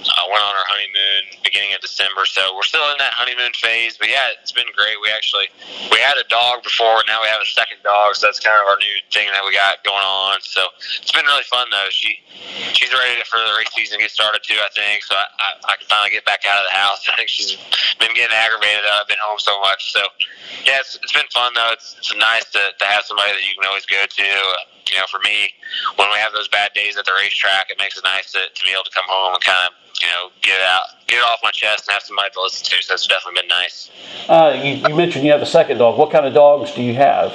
uh, 0.10 0.26
went 0.26 0.42
on 0.42 0.50
our 0.50 0.66
honeymoon 0.66 1.38
beginning 1.46 1.78
of 1.78 1.82
December. 1.86 2.26
So 2.26 2.58
we're 2.58 2.66
still 2.66 2.82
in 2.90 2.98
that 2.98 3.14
honeymoon 3.14 3.54
phase, 3.54 4.02
but 4.02 4.10
yeah, 4.10 4.34
it's 4.34 4.50
been 4.50 4.66
great. 4.74 4.98
We 4.98 5.14
actually 5.14 5.54
we 5.94 6.02
had 6.02 6.18
a 6.18 6.26
dog 6.26 6.66
before, 6.66 7.06
and 7.06 7.08
now 7.08 7.22
we 7.22 7.30
have 7.30 7.38
a 7.38 7.46
second 7.46 7.86
dog, 7.86 8.18
so 8.18 8.26
that's 8.26 8.42
kind 8.42 8.58
of 8.58 8.66
our 8.66 8.82
new 8.82 8.98
thing 9.14 9.30
that 9.30 9.46
we 9.46 9.54
got 9.54 9.86
going 9.86 10.02
on. 10.02 10.42
So 10.42 10.74
it's 10.98 11.14
been 11.14 11.30
really 11.30 11.46
fun 11.54 11.70
though. 11.70 11.94
She 11.94 12.18
she's 12.74 12.90
ready 12.90 13.22
for 13.30 13.38
the 13.38 13.54
race 13.62 13.70
season 13.78 14.02
to 14.02 14.10
get 14.10 14.12
started 14.12 14.42
too. 14.42 14.58
I 14.58 14.74
think 14.74 15.06
so. 15.06 15.14
I, 15.14 15.30
I, 15.38 15.50
I 15.70 15.74
can 15.78 15.86
finally 15.86 16.10
get 16.10 16.26
back 16.26 16.50
out 16.50 16.58
of 16.58 16.66
the 16.66 16.74
house. 16.74 17.06
I 17.14 17.14
think 17.14 17.30
she's 17.30 17.62
been 18.02 18.10
getting 18.18 18.34
aggravated. 18.34 18.90
that 18.90 19.06
I've 19.06 19.10
been 19.10 19.22
home 19.22 19.38
so 19.38 19.62
much. 19.62 19.94
So 19.94 20.02
yeah, 20.66 20.82
it's, 20.82 20.98
it's 20.98 21.14
been 21.14 21.30
fun 21.30 21.54
though. 21.54 21.78
It's, 21.78 21.91
it's 21.98 22.14
nice 22.16 22.46
to, 22.52 22.60
to 22.78 22.86
have 22.86 23.04
somebody 23.04 23.32
that 23.32 23.42
you 23.42 23.54
can 23.56 23.68
always 23.68 23.86
go 23.86 24.06
to. 24.06 24.30
You 24.92 24.98
know, 24.98 25.08
for 25.10 25.20
me, 25.20 25.50
when 25.96 26.10
we 26.12 26.18
have 26.18 26.34
those 26.34 26.48
bad 26.48 26.74
days 26.74 26.98
at 26.98 27.06
the 27.06 27.14
racetrack, 27.16 27.70
it 27.70 27.78
makes 27.80 27.98
it 27.98 28.04
nice 28.04 28.32
to, 28.34 28.40
to 28.40 28.62
be 28.66 28.72
able 28.72 28.84
to 28.84 28.92
come 28.92 29.06
home 29.08 29.36
and 29.36 29.44
kind 29.44 29.60
of 29.68 29.74
you 30.02 30.08
know 30.08 30.30
get 30.42 30.60
it 30.60 30.66
out, 30.66 30.82
get 31.08 31.18
it 31.18 31.24
off 31.24 31.40
my 31.44 31.52
chest, 31.52 31.88
and 31.88 31.94
have 31.94 32.04
somebody 32.04 32.30
to 32.34 32.42
listen 32.42 32.66
to. 32.66 32.84
So 32.84 32.94
it's 32.94 33.08
definitely 33.08 33.42
been 33.42 33.50
nice. 33.50 33.90
Uh, 34.28 34.60
you, 34.62 34.82
you 34.88 34.96
mentioned 34.96 35.26
you 35.26 35.32
have 35.32 35.42
a 35.42 35.50
second 35.50 35.78
dog. 35.78 35.98
What 35.98 36.12
kind 36.12 36.26
of 36.26 36.34
dogs 36.34 36.72
do 36.74 36.82
you 36.82 36.96
have? 36.96 37.32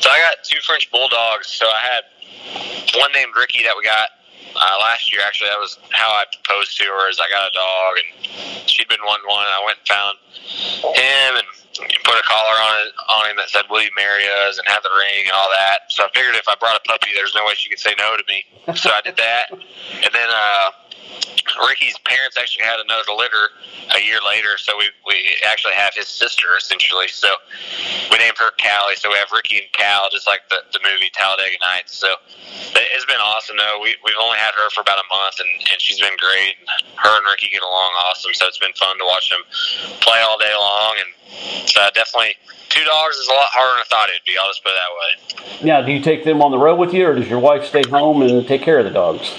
So 0.00 0.10
I 0.10 0.18
got 0.18 0.42
two 0.44 0.58
French 0.64 0.90
bulldogs. 0.90 1.48
So 1.48 1.66
I 1.66 1.80
had 1.80 2.02
one 2.98 3.12
named 3.12 3.32
Ricky 3.38 3.62
that 3.64 3.74
we 3.76 3.84
got 3.84 4.08
uh, 4.56 4.76
last 4.80 5.12
year. 5.12 5.22
Actually, 5.24 5.50
that 5.50 5.60
was 5.60 5.78
how 5.90 6.10
I 6.10 6.24
proposed 6.32 6.76
to 6.78 6.84
her. 6.84 7.08
Is 7.10 7.20
I 7.20 7.28
got 7.30 7.50
a 7.50 7.54
dog, 7.54 7.92
and 8.00 8.68
she'd 8.68 8.88
been 8.88 9.04
wanting 9.04 9.28
one. 9.28 9.46
I 9.46 9.62
went 9.64 9.78
and 9.78 9.88
found 9.88 10.14
him, 10.96 11.30
and 11.36 11.48
put 12.04 12.16
a 12.16 12.24
collar 12.24 12.56
on 12.56 12.74
it 12.86 12.92
on 13.08 13.30
him 13.30 13.36
that 13.36 13.50
said 13.50 13.64
"Will 13.70 13.82
you 13.82 13.92
marry 13.96 14.24
us?" 14.46 14.58
and 14.58 14.66
had 14.66 14.80
the 14.82 14.92
ring 14.96 15.28
and 15.28 15.34
all 15.36 15.50
that. 15.56 15.88
So 15.88 16.04
I 16.04 16.08
figured 16.14 16.34
if 16.34 16.48
I 16.48 16.56
brought 16.56 16.76
a 16.76 16.84
puppy, 16.88 17.12
there's 17.14 17.34
no 17.34 17.44
way 17.44 17.54
she 17.54 17.68
could 17.68 17.80
say 17.80 17.94
no 17.98 18.16
to 18.16 18.24
me. 18.28 18.44
So 18.74 18.90
I 18.90 19.00
did 19.00 19.16
that, 19.16 19.52
and 19.52 20.12
then 20.12 20.28
uh, 20.28 20.70
Ricky's 21.68 21.96
parents 22.04 22.36
actually 22.36 22.64
had 22.64 22.80
another 22.80 23.04
litter 23.16 23.50
a 23.94 24.00
year 24.02 24.18
later, 24.26 24.58
so 24.58 24.76
we 24.76 24.90
we 25.06 25.36
actually 25.46 25.74
have 25.74 25.94
his 25.94 26.08
sister 26.08 26.56
essentially. 26.56 27.08
So 27.08 27.28
we 28.10 28.18
named 28.18 28.36
her 28.38 28.52
Callie. 28.60 28.96
So 28.96 29.10
we 29.10 29.16
have 29.16 29.30
Ricky 29.32 29.58
and 29.58 29.70
Cal, 29.72 30.08
just 30.10 30.26
like 30.26 30.48
the, 30.50 30.60
the 30.72 30.80
movie 30.82 31.10
Talladega 31.14 31.56
Nights. 31.60 31.96
So 31.96 32.08
it's 32.74 33.06
been 33.06 33.22
awesome 33.22 33.56
though. 33.56 33.78
We 33.82 33.96
we've 34.04 34.20
only 34.20 34.38
had 34.38 34.52
her 34.54 34.68
for 34.70 34.80
about 34.80 34.98
a 34.98 35.08
month, 35.08 35.40
and, 35.40 35.48
and 35.70 35.80
she's 35.80 36.00
been 36.00 36.16
great. 36.18 36.60
Her 36.96 37.14
and 37.16 37.26
Ricky 37.26 37.48
get 37.48 37.62
along 37.62 37.90
awesome, 38.10 38.34
so 38.34 38.46
it's 38.46 38.58
been 38.58 38.74
fun 38.74 38.98
to 38.98 39.04
watch 39.04 39.30
them 39.30 39.42
play 40.00 40.20
all 40.20 40.38
day 40.38 40.54
long. 40.54 40.94
And 41.00 41.68
so 41.68 41.80
definitely 41.94 42.36
two 42.68 42.84
dogs 42.84 43.16
is 43.16 43.28
a 43.28 43.32
lot 43.32 43.48
harder 43.54 43.80
than 43.80 43.84
I 43.84 43.88
thought 43.88 44.08
it'd 44.10 44.24
be. 44.24 44.36
I'll 44.36 44.48
just 44.48 44.62
put 44.62 44.72
it 44.72 44.80
that 44.82 44.92
way. 44.92 45.66
Now, 45.66 45.80
do 45.80 45.92
you 45.92 46.02
take 46.02 46.24
them 46.24 46.42
on 46.42 46.50
the 46.50 46.58
road 46.58 46.76
with 46.76 46.92
you, 46.92 47.06
or 47.06 47.14
does 47.14 47.28
your 47.28 47.38
wife 47.38 47.64
stay 47.64 47.82
home 47.88 48.22
and 48.22 48.46
take 48.46 48.62
care 48.62 48.78
of 48.78 48.84
the 48.84 48.90
dogs? 48.90 49.30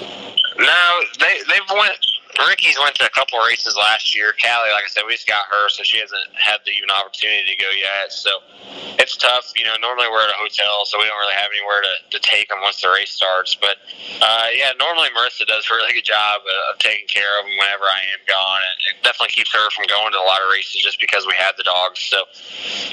No, 0.58 1.00
they 1.20 1.38
they've 1.48 1.76
went. 1.78 1.98
Ricky's 2.46 2.78
went 2.78 2.94
to 2.96 3.06
a 3.06 3.10
couple 3.10 3.38
races 3.40 3.74
last 3.74 4.14
year. 4.14 4.30
Callie, 4.38 4.70
like 4.70 4.84
I 4.84 4.90
said, 4.90 5.02
we 5.06 5.12
just 5.12 5.26
got 5.26 5.46
her, 5.50 5.68
so 5.68 5.82
she 5.82 5.98
hasn't 5.98 6.22
had 6.38 6.62
the 6.62 6.70
even 6.70 6.90
opportunity 6.90 7.50
to 7.50 7.58
go 7.58 7.70
yet. 7.74 8.12
So 8.14 8.30
it's 8.98 9.16
tough. 9.16 9.50
You 9.56 9.64
know, 9.64 9.74
normally 9.80 10.06
we're 10.06 10.22
at 10.22 10.30
a 10.30 10.38
hotel, 10.38 10.86
so 10.86 10.98
we 10.98 11.10
don't 11.10 11.18
really 11.18 11.34
have 11.34 11.50
anywhere 11.50 11.82
to, 11.82 11.94
to 12.14 12.18
take 12.22 12.48
them 12.48 12.62
once 12.62 12.78
the 12.78 12.90
race 12.94 13.10
starts. 13.10 13.58
But 13.58 13.82
uh, 14.22 14.54
yeah, 14.54 14.70
normally 14.78 15.10
Marissa 15.18 15.46
does 15.50 15.66
a 15.66 15.74
really 15.74 15.94
good 15.94 16.06
job 16.06 16.42
of, 16.46 16.78
taking 16.78 17.10
care 17.10 17.40
of 17.40 17.44
them 17.44 17.58
whenever 17.58 17.90
I 17.90 18.06
am 18.14 18.22
gone. 18.30 18.62
And 18.62 18.76
it 18.94 19.02
definitely 19.02 19.34
keeps 19.34 19.50
her 19.50 19.66
from 19.74 19.90
going 19.90 20.14
to 20.14 20.20
a 20.20 20.28
lot 20.28 20.38
of 20.38 20.52
races 20.52 20.78
just 20.78 21.00
because 21.02 21.26
we 21.26 21.34
have 21.34 21.58
the 21.58 21.66
dogs. 21.66 21.98
So 21.98 22.22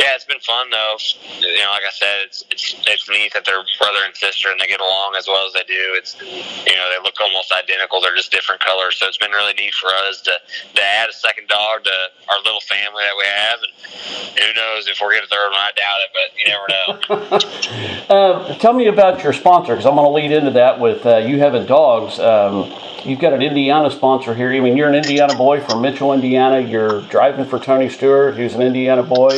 yeah, 0.02 0.18
it's 0.18 0.26
been 0.26 0.42
fun 0.42 0.74
though. 0.74 0.98
You 1.38 1.62
know, 1.62 1.70
like 1.70 1.86
I 1.86 1.94
said, 1.94 2.26
it's 2.26 2.42
it's 2.50 2.74
it's 2.90 3.06
neat 3.10 3.34
that 3.38 3.46
they're 3.46 3.62
brother 3.78 4.02
and 4.06 4.16
sister 4.18 4.50
and 4.50 4.58
they 4.58 4.66
get 4.66 4.82
along 4.82 5.14
as 5.18 5.28
well 5.30 5.46
as 5.46 5.54
they 5.54 5.64
do. 5.70 5.94
It's 5.94 6.18
you 6.66 6.74
know 6.74 6.88
they 6.90 7.02
look 7.04 7.20
almost 7.22 7.54
identical. 7.54 8.02
They're 8.02 8.18
just 8.18 8.34
different 8.34 8.62
colors. 8.66 8.98
So 8.98 9.06
it's 9.06 9.22
been 9.22 9.35
really 9.36 9.54
neat 9.54 9.74
for 9.74 9.88
us 10.08 10.22
to, 10.22 10.32
to 10.76 10.82
add 10.82 11.10
a 11.10 11.14
second 11.14 11.48
dog 11.48 11.84
to 11.84 11.92
our 12.32 12.38
little 12.44 12.62
family 12.62 13.04
that 13.04 13.16
we 13.18 13.26
have. 13.26 13.60
And 13.64 14.40
who 14.40 14.54
knows 14.56 14.88
if 14.88 15.00
we're 15.02 15.12
going 15.12 15.24
to 15.24 15.28
third 15.28 15.52
one? 15.52 15.60
I 15.60 15.72
doubt 15.76 16.00
it, 16.02 16.12
but 16.16 16.28
you 16.40 16.46
never 16.50 16.68
know. 16.70 18.16
uh, 18.16 18.56
tell 18.56 18.74
me 18.74 18.88
about 18.88 19.24
your 19.24 19.34
sponsor 19.34 19.74
because 19.74 19.86
I'm 19.86 19.96
going 19.96 20.06
to 20.06 20.12
lead 20.12 20.32
into 20.32 20.52
that 20.52 20.80
with 20.80 21.06
uh, 21.06 21.18
you 21.18 21.40
having 21.40 21.66
dogs. 21.66 22.20
Um, 22.20 22.74
you've 23.04 23.20
got 23.20 23.34
an 23.34 23.42
Indiana 23.42 23.92
sponsor 23.92 24.34
here. 24.34 24.52
I 24.52 24.60
mean, 24.60 24.78
you're 24.78 24.90
an 24.90 24.96
Indiana 24.96 25.36
boy 25.36 25.62
from 25.62 25.82
Mitchell, 25.82 26.14
Indiana. 26.14 26.60
You're 26.60 27.02
driving 27.04 27.46
for 27.46 27.60
Tony 27.60 27.90
Stewart, 27.90 28.36
who's 28.36 28.56
an 28.56 28.62
Indiana 28.62 29.04
boy, 29.04 29.38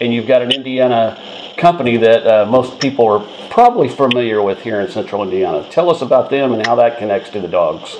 and 0.00 0.12
you've 0.12 0.26
got 0.26 0.42
an 0.42 0.52
Indiana 0.52 1.20
company 1.56 1.96
that 1.96 2.26
uh, 2.26 2.46
most 2.46 2.80
people 2.80 3.06
are 3.06 3.26
probably 3.50 3.88
familiar 3.88 4.42
with 4.42 4.60
here 4.60 4.80
in 4.80 4.90
Central 4.90 5.22
Indiana. 5.22 5.66
Tell 5.70 5.90
us 5.90 6.02
about 6.02 6.30
them 6.30 6.52
and 6.52 6.66
how 6.66 6.74
that 6.76 6.98
connects 6.98 7.30
to 7.30 7.40
the 7.40 7.48
dogs. 7.48 7.96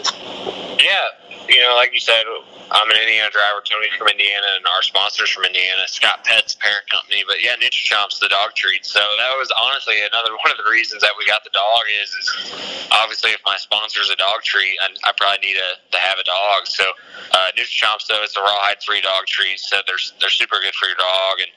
Yeah, 0.79 1.09
you 1.49 1.61
know, 1.63 1.75
like 1.77 1.95
you 1.95 2.01
said, 2.01 2.25
I'm 2.71 2.91
an 2.91 2.99
Indiana 2.99 3.31
driver. 3.31 3.63
Tony's 3.63 3.95
from 3.95 4.09
Indiana, 4.09 4.47
and 4.59 4.67
our 4.67 4.83
sponsors 4.83 5.31
from 5.31 5.45
Indiana. 5.45 5.87
Scott 5.87 6.25
Pet's 6.25 6.55
parent 6.55 6.89
company, 6.91 7.23
but 7.27 7.43
yeah, 7.43 7.55
NutriChomp's 7.57 8.19
the 8.19 8.29
dog 8.29 8.55
treat. 8.55 8.85
So 8.85 8.99
that 8.99 9.33
was 9.39 9.53
honestly 9.55 10.03
another 10.03 10.35
one 10.43 10.51
of 10.51 10.59
the 10.59 10.67
reasons 10.71 11.03
that 11.03 11.15
we 11.19 11.27
got 11.27 11.45
the 11.45 11.55
dog 11.55 11.85
is, 12.03 12.11
is 12.11 12.27
obviously 12.91 13.31
if 13.31 13.41
my 13.47 13.57
sponsor's 13.57 14.11
a 14.11 14.17
dog 14.17 14.43
treat, 14.43 14.75
I, 14.83 14.91
I 15.07 15.13
probably 15.15 15.47
need 15.47 15.55
to, 15.55 15.71
to 15.95 15.99
have 15.99 16.19
a 16.19 16.27
dog. 16.27 16.67
So 16.67 16.85
uh, 17.31 17.55
NutriChomp's 17.55 18.11
though 18.11 18.23
it's 18.27 18.37
a 18.37 18.43
rawhide 18.43 18.83
free 18.83 19.01
dog 19.01 19.27
treat, 19.27 19.61
so 19.61 19.79
they're 19.87 20.03
they're 20.19 20.35
super 20.35 20.59
good 20.59 20.75
for 20.75 20.91
your 20.91 20.99
dog, 20.99 21.39
and 21.39 21.53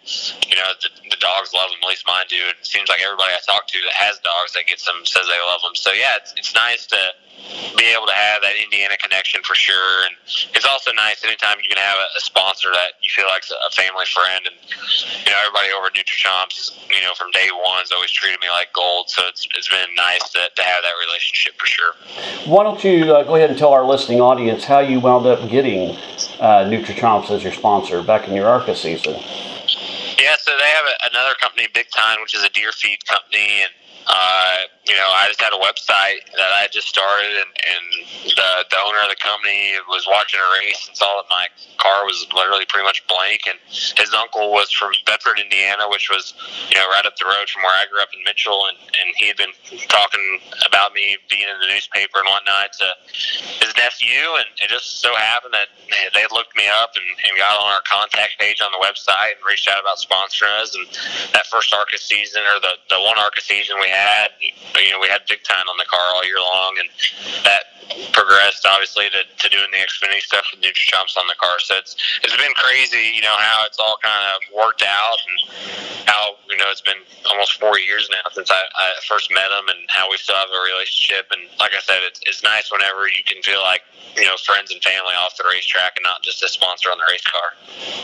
you 0.46 0.56
know 0.56 0.70
the, 0.78 0.90
the 1.10 1.20
dogs 1.20 1.54
love 1.54 1.74
them. 1.74 1.82
At 1.82 1.90
least 1.90 2.06
mine 2.06 2.30
do. 2.30 2.38
It 2.54 2.62
seems 2.62 2.90
like 2.90 3.02
everybody 3.02 3.34
I 3.34 3.42
talk 3.50 3.66
to 3.66 3.80
that 3.90 3.98
has 3.98 4.22
dogs 4.22 4.54
that 4.54 4.70
gets 4.70 4.86
them 4.86 5.02
says 5.06 5.26
they 5.26 5.42
love 5.42 5.66
them. 5.66 5.74
So 5.74 5.92
yeah, 5.92 6.22
it's 6.22 6.34
it's 6.38 6.54
nice 6.54 6.86
to 6.94 7.00
be 7.78 7.86
able 7.96 8.08
to 8.08 8.14
have 8.14 8.42
that 8.42 8.56
Indiana 8.56 8.98
connection 8.98 9.42
for 9.44 9.56
sure. 9.56 10.04
And 10.04 10.16
it's 10.54 10.66
also 10.66 10.92
nice 10.94 11.24
anytime 11.24 11.58
you 11.62 11.70
can 11.70 11.78
have 11.78 11.98
a, 11.98 12.18
a 12.18 12.22
sponsor 12.22 12.72
that 12.72 13.00
you 13.02 13.10
feel 13.10 13.28
like 13.28 13.44
a 13.48 13.72
family 13.72 14.06
friend. 14.06 14.46
And 14.46 14.56
you 15.26 15.32
know, 15.32 15.40
everybody 15.46 15.72
over 15.72 15.88
at 15.88 15.96
NutriChomps, 15.96 16.90
you 16.90 17.02
know, 17.02 17.14
from 17.16 17.32
day 17.32 17.50
one 17.52 17.80
has 17.80 17.92
always 17.92 18.12
treated 18.12 18.40
me 18.42 18.50
like 18.50 18.74
gold. 18.74 19.10
So 19.10 19.24
it's 19.28 19.48
it's 19.56 19.70
been 19.70 19.96
nice 19.96 20.28
to, 20.36 20.50
to 20.56 20.64
have 20.64 20.84
that 20.84 20.94
relationship 21.08 21.56
for 21.60 21.66
sure. 21.66 21.94
Why 22.46 22.64
don't 22.64 22.84
you 22.84 23.16
uh, 23.16 23.24
go 23.24 23.36
ahead 23.36 23.50
and 23.50 23.58
tell 23.58 23.74
our 23.74 23.86
listening 23.86 24.22
audience 24.22 24.64
how 24.64 24.80
you 24.80 25.00
wound 25.00 25.26
up 25.26 25.48
getting 25.50 25.96
uh, 26.40 26.68
NutriChomps 26.68 27.32
as 27.32 27.44
your 27.44 27.54
sponsor 27.54 28.02
back 28.04 28.28
in 28.28 28.36
your 28.36 28.48
ARCA 28.48 28.76
season? 28.76 29.16
Yeah, 30.20 30.36
so 30.38 30.52
they 30.58 30.68
have 30.68 30.86
a, 30.86 31.10
another 31.12 31.34
company, 31.40 31.68
Big 31.74 31.90
Time, 31.92 32.20
which 32.22 32.36
is 32.36 32.44
a 32.44 32.50
deer 32.50 32.72
feed 32.72 33.06
company, 33.06 33.64
and 33.64 33.72
uh, 34.08 34.56
you 34.88 34.96
know, 34.96 35.06
I 35.06 35.28
just 35.28 35.42
had 35.42 35.54
a 35.54 35.62
website 35.62 36.26
that 36.34 36.52
I 36.56 36.68
just 36.72 36.88
started, 36.88 37.30
and, 37.30 37.52
and 37.62 37.86
the 38.34 38.50
the 38.74 38.80
owner 38.82 39.06
of 39.06 39.10
the 39.14 39.22
company 39.22 39.78
was 39.88 40.08
watching 40.10 40.40
a 40.40 40.50
race 40.58 40.88
and 40.88 40.98
saw 40.98 41.22
that 41.22 41.30
my 41.30 41.46
car 41.78 42.06
was 42.06 42.26
literally 42.34 42.66
pretty 42.66 42.86
much 42.86 43.06
blank. 43.06 43.46
And 43.46 43.60
his 43.70 44.14
uncle 44.18 44.50
was 44.50 44.72
from 44.72 44.92
Bedford, 45.06 45.38
Indiana, 45.38 45.86
which 45.90 46.10
was 46.10 46.34
you 46.70 46.76
know 46.76 46.90
right 46.90 47.06
up 47.06 47.18
the 47.22 47.26
road 47.30 47.50
from 47.50 47.62
where 47.62 47.76
I 47.76 47.86
grew 47.92 48.02
up 48.02 48.10
in 48.16 48.24
Mitchell, 48.26 48.66
and 48.66 48.78
and 48.98 49.14
he 49.18 49.30
had 49.30 49.38
been 49.38 49.54
talking 49.88 50.40
about 50.66 50.94
me 50.94 51.18
being 51.30 51.46
in 51.46 51.60
the 51.62 51.70
newspaper 51.70 52.26
and 52.26 52.30
whatnot 52.30 52.74
to 52.82 52.88
his 53.62 53.76
nephew, 53.78 54.42
and 54.42 54.48
it 54.58 54.74
just 54.74 55.02
so 55.06 55.14
happened 55.16 55.54
that 55.54 55.70
they 56.18 56.26
looked 56.34 56.56
me 56.58 56.66
up 56.82 56.98
and, 56.98 57.06
and 57.30 57.38
got 57.38 57.54
on 57.62 57.78
our 57.78 57.86
contact 57.86 58.40
page 58.40 58.62
on 58.62 58.72
the 58.72 58.82
website 58.82 59.38
and 59.38 59.44
reached 59.46 59.70
out 59.70 59.78
about 59.78 60.02
sponsoring 60.02 60.54
us. 60.62 60.74
And 60.74 60.88
that 61.38 61.46
first 61.48 61.74
ARCA 61.74 61.98
season, 61.98 62.42
or 62.42 62.60
the 62.60 62.74
the 62.90 63.00
one 63.02 63.20
ARCA 63.20 63.42
season 63.42 63.78
we 63.82 63.90
had, 63.90 63.99
you 64.42 64.92
know, 64.92 65.00
we 65.00 65.08
had 65.08 65.22
big 65.28 65.44
time 65.44 65.66
on 65.70 65.78
the 65.78 65.86
car 65.86 66.00
all 66.16 66.24
year 66.26 66.40
long, 66.40 66.78
and 66.80 66.90
that 67.44 67.80
progressed 68.14 68.66
obviously 68.66 69.10
to, 69.10 69.26
to 69.26 69.50
doing 69.50 69.70
the 69.72 69.82
Xfinity 69.82 70.22
stuff 70.22 70.46
with 70.52 70.62
NutriChomps 70.62 71.18
on 71.18 71.28
the 71.28 71.36
car. 71.40 71.60
So 71.60 71.76
it's 71.78 71.96
it's 72.24 72.36
been 72.36 72.54
crazy, 72.56 73.16
you 73.16 73.22
know, 73.22 73.36
how 73.38 73.66
it's 73.66 73.80
all 73.80 73.98
kind 74.02 74.36
of 74.36 74.42
worked 74.56 74.84
out 74.84 75.18
and 75.26 76.06
how 76.06 76.38
you 76.50 76.58
know 76.58 76.66
it's 76.70 76.82
been 76.82 77.02
almost 77.30 77.60
four 77.60 77.80
years 77.80 78.10
now 78.12 78.30
since 78.32 78.52
I, 78.52 78.62
I 78.62 78.94
first 79.08 79.32
met 79.32 79.50
them 79.50 79.66
and 79.70 79.80
how 79.90 80.10
we 80.10 80.18
still 80.18 80.36
have 80.36 80.50
a 80.50 80.62
relationship. 80.70 81.28
And 81.32 81.42
like 81.60 81.74
I 81.74 81.80
said, 81.80 82.00
it's 82.04 82.20
it's 82.26 82.44
nice 82.44 82.72
whenever 82.72 83.08
you 83.08 83.24
can 83.26 83.42
feel 83.42 83.62
like 83.62 83.82
you 84.16 84.26
know 84.26 84.36
friends 84.38 84.72
and 84.72 84.82
family 84.84 85.14
off 85.18 85.38
the 85.38 85.46
racetrack 85.52 85.94
and 85.98 86.04
not 86.04 86.22
just 86.22 86.44
a 86.44 86.50
sponsor 86.50 86.90
on 86.90 86.98
the 86.98 87.06
race 87.10 87.26
car. 87.26 87.54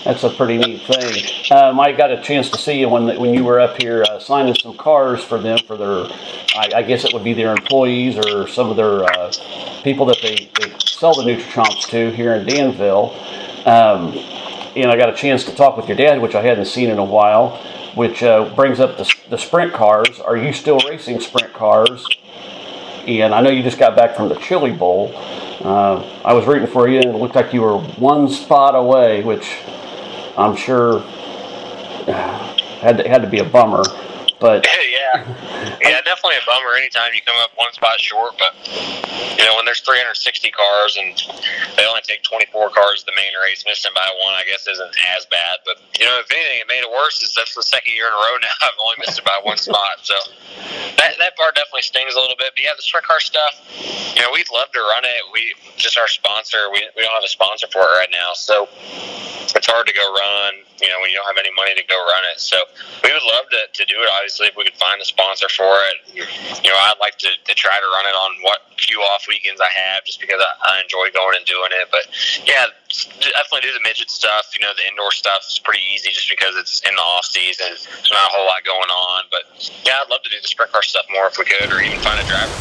That's 0.04 0.24
a 0.24 0.30
pretty 0.30 0.58
neat 0.58 0.82
thing. 0.82 1.52
Um, 1.52 1.80
I 1.80 1.92
got 1.92 2.12
a 2.12 2.22
chance 2.22 2.50
to 2.52 2.58
see 2.58 2.80
you 2.80 2.90
when 2.90 3.20
when 3.20 3.34
you 3.34 3.44
were 3.44 3.60
up 3.60 3.82
here 3.82 4.04
uh, 4.10 4.20
signing 4.20 4.56
some 4.56 4.78
cars 4.78 5.24
for 5.24 5.40
them 5.40 5.60
for 5.66 5.75
their, 5.77 6.05
I, 6.55 6.70
I, 6.77 6.84
guess 6.84 7.05
it 7.05 7.13
would 7.13 7.24
be 7.24 7.34
their 7.34 7.51
employees 7.51 8.17
or 8.17 8.48
some 8.48 8.70
of 8.70 8.77
their. 8.77 9.03
Uh, 9.03 9.32
people 9.86 10.08
that 10.08 10.17
they, 10.20 10.50
they 10.60 10.74
sell 10.79 11.13
the 11.13 11.22
NutriChomps 11.22 11.88
to 11.89 12.10
here 12.10 12.34
in 12.34 12.48
Danville. 12.48 13.12
Um, 13.67 14.17
and 14.75 14.89
I 14.89 14.98
got 14.98 15.10
a 15.10 15.15
chance 15.15 15.44
to 15.46 15.53
talk 15.53 15.77
with 15.77 15.88
your 15.88 15.96
dad, 15.96 16.20
which 16.20 16.34
I 16.34 16.41
hadn't 16.41 16.65
seen 16.65 16.89
in 16.89 16.98
a 16.98 17.05
while, 17.05 17.58
which 17.94 18.24
uh, 18.24 18.51
brings 18.55 18.79
up 18.79 18.98
the, 18.98 19.13
the 19.29 19.38
sprint 19.38 19.74
cars. 19.74 20.20
Are 20.20 20.36
you 20.36 20.53
still 20.53 20.79
racing 20.89 21.20
sprint 21.20 21.53
cars? 21.53 22.03
And 23.05 23.32
I 23.32 23.41
know 23.41 23.51
you 23.51 23.62
just 23.62 23.77
got 23.77 23.96
back 23.96 24.15
from 24.15 24.27
the 24.27 24.36
Chili 24.36 24.72
Bowl. 24.72 25.12
Uh, 25.13 26.03
I 26.25 26.34
was 26.34 26.48
rooting 26.48 26.67
for 26.67 26.89
you, 26.89 26.98
and 26.98 27.12
it 27.12 27.17
looked 27.17 27.36
like 27.36 27.53
you 27.53 27.62
were 27.62 27.77
one 27.77 28.27
spot 28.27 28.74
away, 28.74 29.24
which 29.24 29.55
I'm 30.36 30.55
sure 30.55 31.01
had 32.82 32.98
to, 32.98 33.08
had 33.08 33.22
to 33.22 33.29
be 33.29 33.38
a 33.38 33.46
bummer. 33.46 33.84
But 34.39 34.68
yeah, 34.92 35.24
yeah, 35.82 36.01
definitely 36.04 36.38
a 36.38 36.46
bummer. 36.46 36.75
Anytime 36.75 37.13
you 37.13 37.22
come 37.25 37.36
up 37.42 37.51
one 37.56 37.72
spot 37.74 38.00
short, 38.00 38.36
but 38.38 38.54
you 39.39 39.46
know 39.46 39.56
when 39.56 39.65
there's 39.65 39.80
360 39.82 40.51
cars 40.51 40.98
and 41.00 41.15
they 41.77 41.86
only 41.88 42.01
take 42.04 42.24
24 42.24 42.70
cars 42.72 43.04
the 43.06 43.15
main 43.15 43.32
race, 43.44 43.63
missing 43.65 43.92
by 43.96 44.08
one, 44.24 44.34
I 44.34 44.44
guess 44.44 44.68
isn't 44.68 44.96
as 45.15 45.25
bad. 45.27 45.60
But 45.63 45.80
you 46.00 46.06
know, 46.06 46.20
if 46.20 46.30
anything, 46.32 46.60
it 46.60 46.68
made 46.68 46.84
it 46.84 46.92
worse. 46.92 47.24
Is 47.24 47.34
that's 47.34 47.56
the 47.56 47.63
second 47.63 47.94
year 47.94 48.08
in 48.08 48.13
a 48.13 48.22
row 48.27 48.36
now 48.42 48.56
I've 48.68 48.80
only 48.84 48.98
missed 49.00 49.20
it 49.20 49.25
by 49.25 49.39
one 49.44 49.58
spot. 49.58 50.04
So 50.04 50.15
that 51.00 51.15
that 51.20 51.38
part 51.38 51.56
definitely 51.56 51.88
stings 51.88 52.15
a 52.15 52.20
little 52.20 52.38
bit. 52.38 52.51
But 52.56 52.63
yeah, 52.63 52.75
the 52.75 52.84
sprint 52.84 53.08
car 53.08 53.22
stuff, 53.22 53.56
you 54.15 54.22
know, 54.22 54.32
we'd 54.36 54.51
love 54.51 54.72
to 54.75 54.82
run 54.84 55.06
it. 55.08 55.22
We 55.32 55.56
just 55.77 55.98
our 55.98 56.10
sponsor. 56.12 56.68
We 56.74 56.84
we 56.96 57.08
don't 57.08 57.15
have 57.15 57.24
a 57.24 57.32
sponsor 57.32 57.68
for 57.72 57.88
it 57.88 57.96
right 58.04 58.12
now, 58.12 58.36
so 58.36 58.68
it's 59.56 59.68
hard 59.68 59.88
to 59.88 59.94
go 59.94 60.04
run 60.12 60.64
you 60.82 60.89
know, 60.89 61.00
when 61.00 61.10
you 61.10 61.17
don't 61.17 61.27
have 61.27 61.39
any 61.39 61.53
money 61.55 61.74
to 61.75 61.86
go 61.88 61.96
run 61.96 62.24
it. 62.34 62.39
So 62.39 62.58
we 63.03 63.12
would 63.12 63.24
love 63.24 63.48
to, 63.51 63.62
to 63.72 63.84
do 63.86 63.98
it, 64.01 64.10
obviously, 64.12 64.48
if 64.48 64.55
we 64.55 64.63
could 64.65 64.79
find 64.79 65.01
a 65.01 65.05
sponsor 65.05 65.50
for 65.50 65.75
it. 65.91 65.98
You 66.15 66.70
know, 66.70 66.79
I'd 66.89 67.00
like 67.00 67.17
to, 67.24 67.29
to 67.32 67.53
try 67.53 67.75
to 67.75 67.88
run 67.96 68.05
it 68.05 68.15
on 68.15 68.32
what 68.41 68.60
few 68.77 69.00
off 69.13 69.25
weekends 69.27 69.62
I 69.62 69.72
have 69.72 70.03
just 70.03 70.20
because 70.20 70.41
I, 70.41 70.79
I 70.79 70.82
enjoy 70.84 71.10
going 71.15 71.38
and 71.38 71.46
doing 71.46 71.72
it. 71.79 71.88
But 71.91 72.12
yeah, 72.44 72.67
definitely 73.20 73.72
do 73.72 73.74
the 73.74 73.84
midget 73.84 74.10
stuff. 74.10 74.51
You 74.53 74.62
know, 74.65 74.74
the 74.75 74.88
indoor 74.88 75.12
stuff 75.12 75.48
is 75.48 75.60
pretty 75.60 75.84
easy 75.94 76.12
just 76.12 76.29
because 76.29 76.55
it's 76.55 76.82
in 76.84 76.96
the 76.96 77.01
off 77.01 77.25
season. 77.25 77.67
There's 77.70 78.12
not 78.12 78.29
a 78.29 78.34
whole 78.36 78.46
lot 78.46 78.63
going 78.65 78.91
on. 78.91 79.32
But 79.32 79.48
yeah, 79.86 80.03
I'd 80.03 80.10
love 80.10 80.22
to 80.24 80.29
do 80.29 80.39
the 80.41 80.48
sprint 80.48 80.72
car 80.72 80.84
stuff 80.84 81.05
more 81.12 81.27
if 81.27 81.38
we 81.38 81.46
could, 81.46 81.72
or 81.72 81.82
even 81.82 82.00
find 82.00 82.20
a 82.20 82.27
driver. 82.27 82.53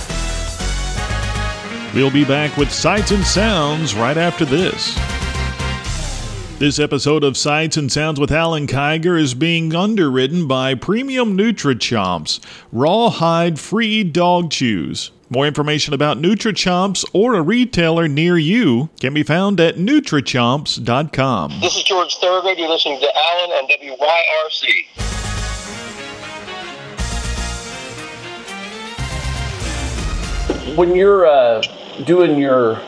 We'll 1.94 2.10
be 2.10 2.24
back 2.24 2.56
with 2.56 2.72
sights 2.72 3.12
and 3.12 3.24
sounds 3.24 3.94
right 3.94 4.16
after 4.16 4.44
this. 4.44 4.98
This 6.64 6.78
episode 6.78 7.24
of 7.24 7.36
Sights 7.36 7.76
and 7.76 7.92
Sounds 7.92 8.18
with 8.18 8.32
Alan 8.32 8.66
Kiger 8.66 9.20
is 9.20 9.34
being 9.34 9.74
underwritten 9.74 10.48
by 10.48 10.74
Premium 10.74 11.36
NutriChomps, 11.36 12.40
rawhide 12.72 13.60
free 13.60 14.02
dog 14.02 14.50
chews. 14.50 15.10
More 15.28 15.46
information 15.46 15.92
about 15.92 16.16
NutriChomps 16.16 17.04
or 17.12 17.34
a 17.34 17.42
retailer 17.42 18.08
near 18.08 18.38
you 18.38 18.88
can 18.98 19.12
be 19.12 19.22
found 19.22 19.60
at 19.60 19.76
NutriChomps.com. 19.76 21.60
This 21.60 21.76
is 21.76 21.82
George 21.82 22.16
Thorogood. 22.16 22.56
You're 22.58 22.70
listening 22.70 22.98
to 22.98 23.10
Alan 23.14 23.50
on 23.50 23.68
WYRZ. 30.48 30.76
When 30.78 30.96
you're 30.96 31.26
uh, 31.26 31.60
doing 32.06 32.38
your 32.38 32.80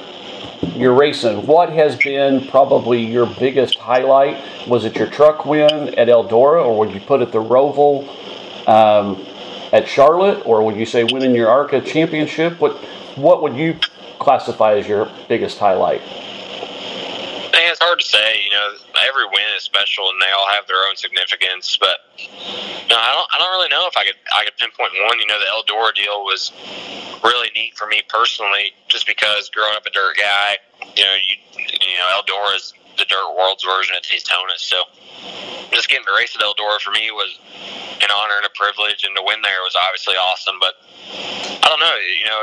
your 0.77 0.95
racing, 0.95 1.47
what 1.47 1.71
has 1.71 1.97
been 1.97 2.47
probably 2.49 3.05
your 3.05 3.27
biggest 3.27 3.79
highlight? 3.79 4.69
Was 4.69 4.85
it 4.85 4.97
your 4.97 5.09
truck 5.09 5.47
win 5.47 5.95
at 5.95 6.09
Eldora, 6.09 6.65
or 6.65 6.79
would 6.79 6.93
you 6.93 7.01
put 7.01 7.23
it 7.23 7.33
the 7.33 7.43
Roval 7.43 8.07
um, 8.69 9.25
at 9.73 9.89
Charlotte, 9.89 10.47
or 10.47 10.63
would 10.65 10.77
you 10.77 10.87
say 10.87 11.05
winning 11.05 11.35
your 11.35 11.49
ARCA 11.49 11.81
championship? 11.81 12.61
What 12.61 12.77
what 13.17 13.43
would 13.43 13.57
you 13.57 13.79
classify 14.19 14.75
as 14.75 14.87
your 14.87 15.11
biggest 15.29 15.59
highlight? 15.59 16.03
It's 17.77 17.85
hard 17.85 18.01
to 18.01 18.07
say. 18.07 18.41
You 18.45 18.51
know, 18.51 18.73
every 19.09 19.27
win 19.27 19.45
is 19.57 19.63
special, 19.63 20.09
and 20.09 20.21
they 20.23 20.33
all 20.33 20.49
have 20.49 20.67
their 20.67 20.81
own 20.89 20.97
significance. 20.97 21.77
But 21.77 21.99
no, 22.89 22.97
I 22.97 23.13
don't. 23.13 23.29
I 23.33 23.39
don't 23.39 23.53
really 23.67 23.83
know 23.83 23.89
if 23.89 23.97
I 23.97 24.05
could. 24.05 24.17
I 24.35 24.45
could 24.45 24.57
pinpoint 24.57 24.93
one. 25.09 25.19
You 25.19 25.27
know, 25.27 25.39
the 25.39 25.47
Eldora 25.47 25.95
deal 25.95 26.25
was 26.25 26.53
really 27.25 27.51
neat 27.55 27.77
for 27.77 27.87
me 27.87 28.03
personally, 28.09 28.73
just 28.89 29.07
because 29.07 29.51
growing 29.51 29.77
up 29.77 29.87
a 29.87 29.91
dirt 29.91 30.17
guy, 30.17 30.59
you 30.97 31.05
know, 31.05 31.15
you 31.15 31.37
you 31.59 31.97
know, 31.99 32.21
Eldora 32.21 32.57
is 32.57 32.73
the 32.99 33.05
dirt 33.05 33.35
world's 33.37 33.65
version 33.65 33.95
of 33.97 34.03
Daytona. 34.03 34.55
So 34.57 34.83
just 35.73 35.89
getting 35.89 36.07
to 36.07 36.15
race 36.17 36.35
at 36.37 36.43
Eldora 36.43 36.81
for 36.81 36.91
me 36.91 37.11
was 37.11 37.39
an 38.03 38.11
honor 38.11 38.39
and 38.39 38.47
a 38.47 38.55
privilege, 38.55 39.05
and 39.05 39.15
to 39.17 39.23
win 39.25 39.43
there 39.43 39.63
was 39.63 39.77
obviously 39.77 40.15
awesome. 40.15 40.57
But 40.61 40.75
I 41.63 41.67
don't 41.69 41.81
know. 41.81 41.97
You 41.97 42.27
know, 42.27 42.41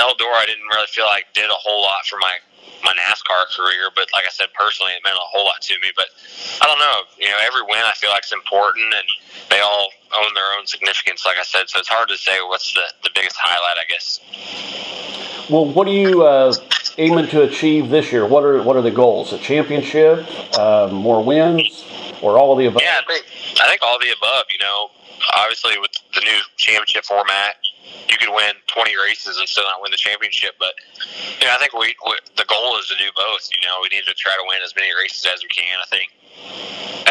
Eldora, 0.00 0.40
I 0.40 0.46
didn't 0.46 0.68
really 0.68 0.88
feel 0.88 1.06
like 1.06 1.26
did 1.34 1.50
a 1.50 1.58
whole 1.58 1.82
lot 1.82 2.06
for 2.06 2.18
my 2.18 2.36
my 2.84 2.92
NASCAR 2.92 3.50
career, 3.56 3.90
but 3.94 4.06
like 4.12 4.24
I 4.26 4.30
said, 4.30 4.48
personally, 4.54 4.92
it 4.92 5.02
meant 5.04 5.16
a 5.16 5.28
whole 5.28 5.44
lot 5.44 5.60
to 5.62 5.74
me. 5.80 5.90
But 5.96 6.06
I 6.60 6.66
don't 6.66 6.78
know, 6.78 7.08
you 7.18 7.30
know, 7.30 7.38
every 7.46 7.62
win 7.62 7.82
I 7.84 7.92
feel 7.94 8.10
like 8.10 8.24
is 8.24 8.32
important, 8.32 8.92
and 8.94 9.08
they 9.50 9.60
all 9.60 9.88
own 10.16 10.34
their 10.34 10.50
own 10.58 10.66
significance. 10.66 11.24
Like 11.24 11.38
I 11.38 11.44
said, 11.44 11.68
so 11.68 11.78
it's 11.78 11.88
hard 11.88 12.08
to 12.08 12.16
say 12.16 12.38
what's 12.46 12.72
the 12.74 12.84
the 13.02 13.10
biggest 13.14 13.36
highlight. 13.38 13.78
I 13.78 13.86
guess. 13.88 14.20
Well, 15.50 15.66
what 15.66 15.86
are 15.88 15.92
you 15.92 16.22
uh, 16.24 16.54
aiming 16.98 17.28
to 17.28 17.42
achieve 17.42 17.90
this 17.90 18.12
year? 18.12 18.26
What 18.26 18.44
are 18.44 18.62
what 18.62 18.76
are 18.76 18.82
the 18.82 18.90
goals? 18.90 19.32
A 19.32 19.38
championship, 19.38 20.26
uh, 20.58 20.88
more 20.92 21.22
wins, 21.22 21.84
or 22.22 22.38
all 22.38 22.52
of 22.52 22.58
the 22.58 22.66
above? 22.66 22.82
Yeah, 22.82 23.00
I 23.02 23.06
think 23.06 23.26
I 23.60 23.68
think 23.68 23.82
all 23.82 23.96
of 23.96 24.02
the 24.02 24.12
above. 24.12 24.44
You 24.50 24.58
know, 24.58 24.90
obviously 25.36 25.78
with 25.78 25.92
the 26.14 26.20
new 26.20 26.38
championship 26.56 27.04
format, 27.04 27.56
you 28.12 28.18
could 28.20 28.30
win 28.30 28.52
20 28.68 28.92
races 29.00 29.40
and 29.40 29.48
still 29.48 29.64
not 29.64 29.80
win 29.80 29.90
the 29.90 29.96
championship. 29.96 30.52
But 30.60 30.76
you 31.40 31.48
know, 31.48 31.56
I 31.56 31.58
think 31.58 31.72
we, 31.72 31.96
we 32.04 32.14
the 32.36 32.44
goal 32.44 32.76
is 32.76 32.86
to 32.92 32.96
do 33.00 33.08
both. 33.16 33.48
You 33.56 33.64
know, 33.66 33.80
we 33.80 33.88
need 33.88 34.04
to 34.04 34.14
try 34.14 34.36
to 34.36 34.44
win 34.46 34.60
as 34.60 34.76
many 34.76 34.92
races 34.92 35.24
as 35.24 35.40
we 35.40 35.48
can. 35.48 35.80
I 35.80 35.88
think 35.88 36.12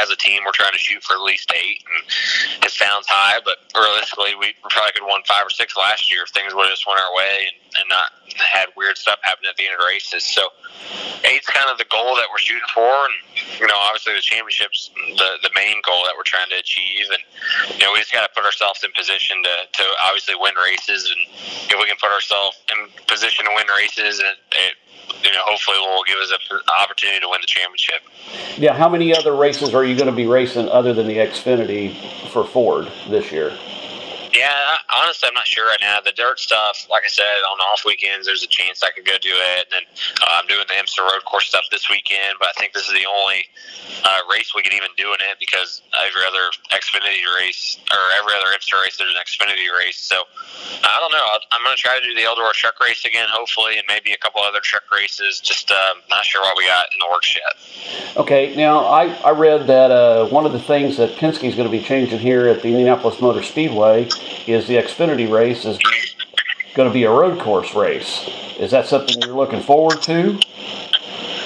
as 0.01 0.09
a 0.09 0.15
team, 0.15 0.41
we're 0.45 0.55
trying 0.55 0.73
to 0.73 0.79
shoot 0.79 1.03
for 1.03 1.13
at 1.13 1.21
least 1.21 1.51
eight. 1.53 1.83
And 1.85 2.65
it 2.65 2.71
sounds 2.71 3.05
high, 3.07 3.39
but 3.45 3.57
realistically, 3.75 4.33
we 4.39 4.53
probably 4.69 4.91
could 4.93 5.05
have 5.05 5.09
won 5.09 5.21
five 5.27 5.45
or 5.45 5.53
six 5.53 5.77
last 5.77 6.11
year 6.11 6.23
if 6.23 6.29
things 6.29 6.53
would 6.53 6.65
have 6.65 6.73
just 6.73 6.87
went 6.87 6.99
our 6.99 7.13
way 7.13 7.51
and, 7.51 7.57
and 7.77 7.85
not 7.89 8.09
had 8.39 8.69
weird 8.75 8.97
stuff 8.97 9.19
happen 9.21 9.45
at 9.45 9.55
the 9.57 9.65
end 9.67 9.77
of 9.77 9.85
races. 9.85 10.25
So 10.25 10.49
eight's 11.25 11.47
kind 11.47 11.69
of 11.69 11.77
the 11.77 11.85
goal 11.89 12.15
that 12.17 12.27
we're 12.31 12.41
shooting 12.41 12.65
for, 12.73 12.89
and 12.89 13.15
you 13.59 13.67
know, 13.67 13.77
obviously 13.77 14.15
the 14.15 14.25
championships 14.25 14.89
the 15.17 15.37
the 15.43 15.51
main 15.53 15.77
goal 15.85 16.03
that 16.05 16.15
we're 16.17 16.27
trying 16.27 16.49
to 16.49 16.57
achieve. 16.57 17.11
And 17.11 17.21
you 17.77 17.85
know, 17.85 17.93
we 17.93 17.99
just 17.99 18.13
got 18.13 18.25
to 18.25 18.33
put 18.33 18.45
ourselves 18.45 18.83
in 18.83 18.91
position 18.91 19.43
to 19.43 19.55
to 19.69 19.83
obviously 20.01 20.35
win 20.39 20.55
races, 20.57 21.11
and 21.11 21.21
if 21.69 21.77
we 21.77 21.85
can 21.85 21.99
put 22.01 22.11
ourselves 22.11 22.57
in 22.71 22.89
position 23.05 23.45
to 23.45 23.51
win 23.53 23.67
races, 23.69 24.19
and 24.19 24.33
it, 24.57 24.73
you 25.23 25.31
know, 25.31 25.39
hopefully 25.45 25.77
will 25.79 26.03
give 26.03 26.17
us 26.17 26.31
an 26.31 26.59
opportunity 26.81 27.19
to 27.19 27.29
win 27.29 27.41
the 27.41 27.47
championship. 27.47 28.01
Yeah, 28.57 28.73
how 28.73 28.89
many 28.89 29.15
other 29.15 29.35
races 29.35 29.73
are 29.73 29.83
you 29.83 29.95
going 29.95 30.09
to 30.09 30.15
be 30.15 30.27
racing 30.27 30.69
other 30.69 30.93
than 30.93 31.07
the 31.07 31.17
Xfinity 31.17 31.95
for 32.29 32.43
Ford 32.43 32.91
this 33.09 33.31
year? 33.31 33.57
Yeah, 34.31 34.77
honestly, 34.87 35.27
I'm 35.27 35.35
not 35.35 35.47
sure 35.47 35.67
right 35.67 35.81
now. 35.81 35.99
The 35.99 36.13
dirt 36.13 36.39
stuff, 36.39 36.87
like 36.89 37.03
I 37.03 37.11
said, 37.11 37.43
on 37.51 37.59
off 37.59 37.83
weekends, 37.85 38.27
there's 38.27 38.43
a 38.43 38.47
chance 38.47 38.81
I 38.81 38.91
could 38.91 39.05
go 39.05 39.17
do 39.19 39.33
it. 39.33 39.67
And 39.67 39.83
then 39.83 39.85
uh, 40.23 40.39
I'm 40.39 40.47
doing 40.47 40.63
the 40.67 40.73
IMSA 40.73 41.03
road 41.03 41.23
course 41.25 41.47
stuff 41.47 41.65
this 41.69 41.89
weekend, 41.89 42.39
but 42.39 42.47
I 42.47 42.55
think 42.55 42.71
this 42.71 42.87
is 42.87 42.93
the 42.93 43.03
only 43.19 43.43
uh, 44.03 44.23
race 44.31 44.55
we 44.55 44.63
could 44.63 44.73
even 44.73 44.89
do 44.95 45.11
in 45.11 45.19
it 45.19 45.35
because 45.39 45.81
every 45.99 46.23
other 46.23 46.47
Xfinity 46.71 47.27
race 47.35 47.77
or 47.91 47.99
every 48.19 48.31
other 48.39 48.55
IMSA 48.55 48.79
race, 48.81 48.97
there's 48.97 49.11
an 49.11 49.19
Xfinity 49.19 49.67
race. 49.67 49.99
So 49.99 50.23
I 50.83 50.97
don't 51.03 51.11
know. 51.11 51.27
I'm 51.51 51.63
going 51.63 51.75
to 51.75 51.81
try 51.81 51.99
to 51.99 52.05
do 52.05 52.15
the 52.15 52.23
Eldora 52.23 52.53
truck 52.53 52.79
race 52.79 53.03
again, 53.03 53.27
hopefully, 53.29 53.77
and 53.77 53.85
maybe 53.87 54.11
a 54.11 54.17
couple 54.17 54.41
other 54.41 54.61
truck 54.63 54.87
races. 54.95 55.41
Just 55.41 55.71
uh, 55.71 55.93
not 56.09 56.23
sure 56.23 56.41
what 56.41 56.55
we 56.55 56.67
got 56.67 56.87
in 56.93 56.99
the 57.03 57.11
works 57.11 57.35
yet. 57.35 58.15
Okay, 58.15 58.55
now 58.55 58.85
I, 58.87 59.11
I 59.27 59.31
read 59.31 59.67
that 59.67 59.91
uh, 59.91 60.27
one 60.27 60.45
of 60.45 60.53
the 60.53 60.59
things 60.59 60.97
that 60.97 61.17
Penske 61.17 61.43
is 61.43 61.55
going 61.55 61.67
to 61.67 61.71
be 61.71 61.83
changing 61.83 62.19
here 62.19 62.47
at 62.47 62.61
the 62.61 62.69
Indianapolis 62.69 63.19
Motor 63.19 63.43
Speedway 63.43 64.07
is 64.47 64.67
the 64.67 64.75
Xfinity 64.75 65.31
race 65.31 65.65
is 65.65 65.79
going 66.73 66.89
to 66.89 66.93
be 66.93 67.03
a 67.03 67.11
road 67.11 67.39
course 67.39 67.75
race. 67.75 68.29
Is 68.59 68.71
that 68.71 68.87
something 68.87 69.21
you're 69.21 69.35
looking 69.35 69.61
forward 69.61 70.01
to? 70.03 70.39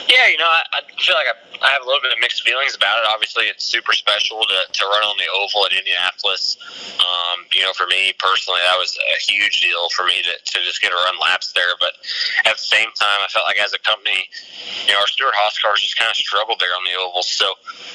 Yeah, 0.08 0.28
you 0.30 0.38
know, 0.38 0.46
I, 0.46 0.64
I 0.74 0.82
feel 1.02 1.16
like 1.16 1.28
I, 1.28 1.66
I 1.66 1.70
have 1.72 1.82
a 1.82 1.86
little 1.86 2.02
bit 2.02 2.12
of 2.14 2.20
mixed 2.22 2.44
feelings 2.44 2.76
about 2.76 3.00
it. 3.00 3.06
Obviously, 3.10 3.46
it's 3.46 3.66
super 3.66 3.94
special 3.94 4.42
to, 4.42 4.72
to 4.72 4.86
run 4.86 5.04
on 5.04 5.18
the 5.18 5.26
oval 5.34 5.66
at 5.66 5.74
Indianapolis. 5.74 6.58
Um, 7.02 7.46
you 7.52 7.64
know, 7.64 7.74
for 7.74 7.88
me 7.88 8.14
personally, 8.20 8.60
that 8.70 8.78
was 8.78 8.98
a 8.98 9.20
huge 9.20 9.62
deal 9.62 9.90
for 9.90 10.06
me 10.06 10.22
to, 10.22 10.34
to 10.52 10.58
just 10.64 10.82
get 10.82 10.90
to 10.90 10.96
run 10.96 11.16
laps 11.20 11.54
there. 11.54 11.74
But 11.80 11.94
at 12.46 12.58
the 12.58 12.64
same 12.64 12.90
time, 12.96 13.20
I 13.24 13.28
felt 13.28 13.46
like 13.46 13.58
as 13.58 13.74
a 13.74 13.80
company, 13.80 14.30
you 14.86 14.94
know, 14.94 15.02
our 15.02 15.08
Stewart 15.08 15.34
Haas 15.36 15.58
cars 15.60 15.82
just 15.82 15.98
kind 15.98 16.10
of 16.10 16.16
struggled 16.16 16.60
there 16.60 16.74
on 16.78 16.84
the 16.86 16.94
oval. 16.98 17.24
So, 17.24 17.50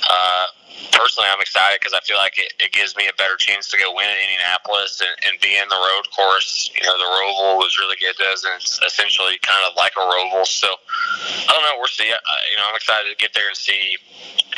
uh, 0.09 0.46
personally, 0.92 1.29
I'm 1.31 1.40
excited 1.40 1.79
because 1.81 1.94
I 1.94 2.00
feel 2.03 2.16
like 2.16 2.38
it, 2.38 2.53
it 2.59 2.72
gives 2.72 2.96
me 2.96 3.07
a 3.07 3.14
better 3.14 3.37
chance 3.37 3.68
to 3.70 3.79
go 3.79 3.94
win 3.94 4.11
at 4.11 4.18
Indianapolis 4.18 5.00
and, 5.00 5.14
and 5.26 5.35
be 5.40 5.55
in 5.55 5.66
the 5.68 5.79
road 5.79 6.05
course. 6.11 6.70
You 6.74 6.83
know, 6.87 6.96
the 6.98 7.07
Roval 7.07 7.62
was 7.62 7.79
really 7.79 7.96
good, 8.00 8.16
does 8.18 8.44
and 8.44 8.59
it's 8.59 8.81
essentially 8.83 9.38
kind 9.42 9.62
of 9.68 9.76
like 9.76 9.94
a 9.94 10.05
Roval. 10.05 10.46
So 10.46 10.68
I 10.68 11.50
don't 11.55 11.62
know. 11.62 11.79
We'll 11.79 11.92
see. 11.92 12.11
Uh, 12.11 12.42
you 12.50 12.57
know, 12.59 12.66
I'm 12.68 12.76
excited 12.76 13.11
to 13.11 13.16
get 13.18 13.35
there 13.35 13.48
and 13.48 13.57
see 13.57 13.98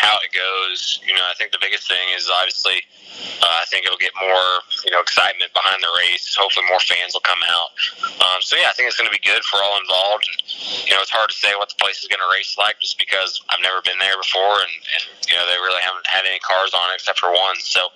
how 0.02 0.18
it 0.20 0.34
goes. 0.34 0.98
You 1.06 1.14
know, 1.14 1.22
I 1.22 1.34
think 1.38 1.54
the 1.54 1.62
biggest 1.62 1.86
thing 1.86 2.02
is 2.18 2.28
obviously. 2.28 2.82
Uh, 3.12 3.60
I 3.60 3.68
think 3.68 3.84
it'll 3.84 4.00
get 4.00 4.16
more, 4.16 4.64
you 4.88 4.90
know, 4.90 5.04
excitement 5.04 5.52
behind 5.52 5.84
the 5.84 5.92
race. 6.00 6.32
Hopefully, 6.32 6.64
more 6.64 6.80
fans 6.80 7.12
will 7.12 7.20
come 7.20 7.44
out. 7.44 7.70
Um, 8.24 8.40
so 8.40 8.56
yeah, 8.56 8.72
I 8.72 8.72
think 8.72 8.88
it's 8.88 8.96
going 8.96 9.10
to 9.10 9.12
be 9.12 9.20
good 9.20 9.44
for 9.44 9.60
all 9.60 9.76
involved. 9.76 10.24
And, 10.24 10.40
you 10.88 10.96
know, 10.96 11.04
it's 11.04 11.12
hard 11.12 11.28
to 11.28 11.36
say 11.36 11.52
what 11.60 11.68
the 11.68 11.76
place 11.76 12.00
is 12.00 12.08
going 12.08 12.24
to 12.24 12.30
race 12.32 12.56
like 12.56 12.80
just 12.80 12.96
because 12.96 13.44
I've 13.52 13.60
never 13.60 13.84
been 13.84 14.00
there 14.00 14.16
before, 14.16 14.64
and, 14.64 14.72
and 14.96 15.04
you 15.28 15.36
know, 15.36 15.44
they 15.44 15.60
really 15.60 15.84
haven't 15.84 16.08
had 16.08 16.24
any 16.24 16.40
cars 16.40 16.72
on 16.72 16.88
it 16.88 17.04
except 17.04 17.20
for 17.20 17.30
one. 17.36 17.60
So 17.60 17.92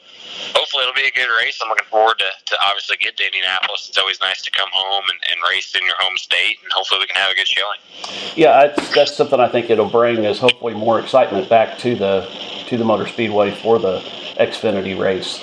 hopefully 0.52 0.84
it'll 0.84 0.94
be 0.94 1.08
a 1.08 1.16
good 1.16 1.32
race. 1.40 1.58
I'm 1.64 1.72
looking 1.72 1.88
forward 1.88 2.20
to, 2.20 2.28
to 2.28 2.54
obviously 2.60 3.00
get 3.00 3.16
to 3.16 3.24
Indianapolis. 3.24 3.88
It's 3.88 3.96
always 3.96 4.20
nice 4.20 4.44
to 4.44 4.52
come 4.52 4.68
home 4.76 5.08
and, 5.08 5.18
and 5.32 5.40
race 5.48 5.72
in 5.72 5.80
your 5.88 5.96
home 5.96 6.20
state, 6.20 6.60
and 6.60 6.68
hopefully 6.76 7.00
we 7.00 7.08
can 7.08 7.16
have 7.16 7.32
a 7.32 7.36
good 7.40 7.48
showing. 7.48 7.80
Yeah, 8.36 8.68
that's, 8.68 8.92
that's 8.92 9.16
something 9.16 9.40
I 9.40 9.48
think 9.48 9.72
it'll 9.72 9.88
bring 9.88 10.28
is 10.28 10.38
hopefully 10.38 10.76
more 10.76 11.00
excitement 11.00 11.48
back 11.48 11.80
to 11.80 11.95
the 11.96 12.28
to 12.66 12.76
the 12.76 12.84
Motor 12.84 13.06
Speedway 13.06 13.52
for 13.52 13.78
the 13.78 14.00
Xfinity 14.38 14.98
race. 14.98 15.42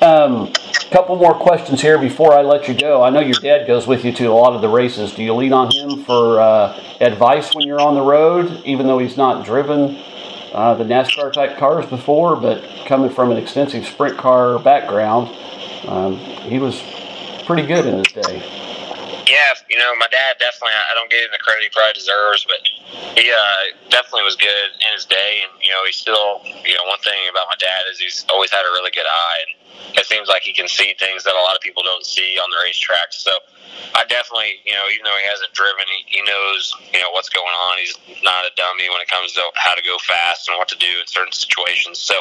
A 0.00 0.24
um, 0.24 0.52
couple 0.90 1.16
more 1.16 1.34
questions 1.34 1.80
here 1.80 1.98
before 1.98 2.32
I 2.32 2.42
let 2.42 2.68
you 2.68 2.74
go. 2.74 3.02
I 3.02 3.10
know 3.10 3.20
your 3.20 3.40
dad 3.40 3.66
goes 3.66 3.86
with 3.86 4.04
you 4.04 4.12
to 4.12 4.26
a 4.26 4.34
lot 4.34 4.54
of 4.54 4.60
the 4.60 4.68
races. 4.68 5.12
Do 5.12 5.22
you 5.22 5.34
lean 5.34 5.52
on 5.52 5.70
him 5.70 6.04
for 6.04 6.40
uh, 6.40 6.80
advice 7.00 7.54
when 7.54 7.66
you're 7.66 7.80
on 7.80 7.94
the 7.94 8.02
road, 8.02 8.62
even 8.64 8.86
though 8.86 8.98
he's 8.98 9.16
not 9.16 9.44
driven 9.44 9.96
uh, 10.52 10.74
the 10.74 10.84
NASCAR 10.84 11.32
type 11.32 11.58
cars 11.58 11.86
before, 11.86 12.36
but 12.36 12.62
coming 12.86 13.10
from 13.10 13.30
an 13.30 13.36
extensive 13.36 13.86
sprint 13.86 14.18
car 14.18 14.58
background, 14.58 15.34
um, 15.88 16.16
he 16.16 16.58
was 16.58 16.82
pretty 17.44 17.66
good 17.66 17.86
in 17.86 17.98
his 17.98 18.12
day. 18.12 18.63
You 19.74 19.82
know, 19.82 19.90
my 19.98 20.06
dad 20.06 20.38
definitely, 20.38 20.70
I 20.70 20.94
don't 20.94 21.10
get 21.10 21.26
him 21.26 21.34
the 21.34 21.42
credit 21.42 21.66
he 21.66 21.70
probably 21.74 21.98
deserves, 21.98 22.46
but 22.46 22.62
he 23.18 23.26
uh, 23.26 23.74
definitely 23.90 24.22
was 24.22 24.38
good 24.38 24.70
in 24.78 24.94
his 24.94 25.02
day. 25.02 25.42
And, 25.42 25.50
you 25.58 25.74
know, 25.74 25.82
he's 25.82 25.98
still, 25.98 26.46
you 26.46 26.78
know, 26.78 26.86
one 26.86 27.02
thing 27.02 27.18
about 27.26 27.50
my 27.50 27.58
dad 27.58 27.82
is 27.90 27.98
he's 27.98 28.22
always 28.30 28.54
had 28.54 28.62
a 28.62 28.70
really 28.70 28.94
good 28.94 29.10
eye. 29.10 29.42
And 29.42 29.98
it 29.98 30.06
seems 30.06 30.30
like 30.30 30.46
he 30.46 30.54
can 30.54 30.70
see 30.70 30.94
things 30.94 31.26
that 31.26 31.34
a 31.34 31.42
lot 31.42 31.58
of 31.58 31.60
people 31.60 31.82
don't 31.82 32.06
see 32.06 32.38
on 32.38 32.46
the 32.54 32.58
racetrack. 32.62 33.10
So 33.10 33.34
I 33.94 34.04
definitely, 34.10 34.58
you 34.66 34.74
know, 34.74 34.86
even 34.90 35.04
though 35.06 35.16
he 35.18 35.26
hasn't 35.26 35.54
driven, 35.54 35.86
he, 35.86 36.18
he 36.18 36.20
knows, 36.26 36.74
you 36.92 37.00
know, 37.00 37.10
what's 37.14 37.30
going 37.30 37.54
on. 37.70 37.78
He's 37.78 37.94
not 38.22 38.44
a 38.44 38.52
dummy 38.56 38.90
when 38.90 39.00
it 39.00 39.08
comes 39.08 39.32
to 39.38 39.42
how 39.54 39.74
to 39.74 39.82
go 39.82 39.98
fast 40.02 40.48
and 40.48 40.58
what 40.58 40.68
to 40.74 40.78
do 40.78 40.90
in 40.98 41.06
certain 41.06 41.32
situations. 41.32 41.98
So 41.98 42.14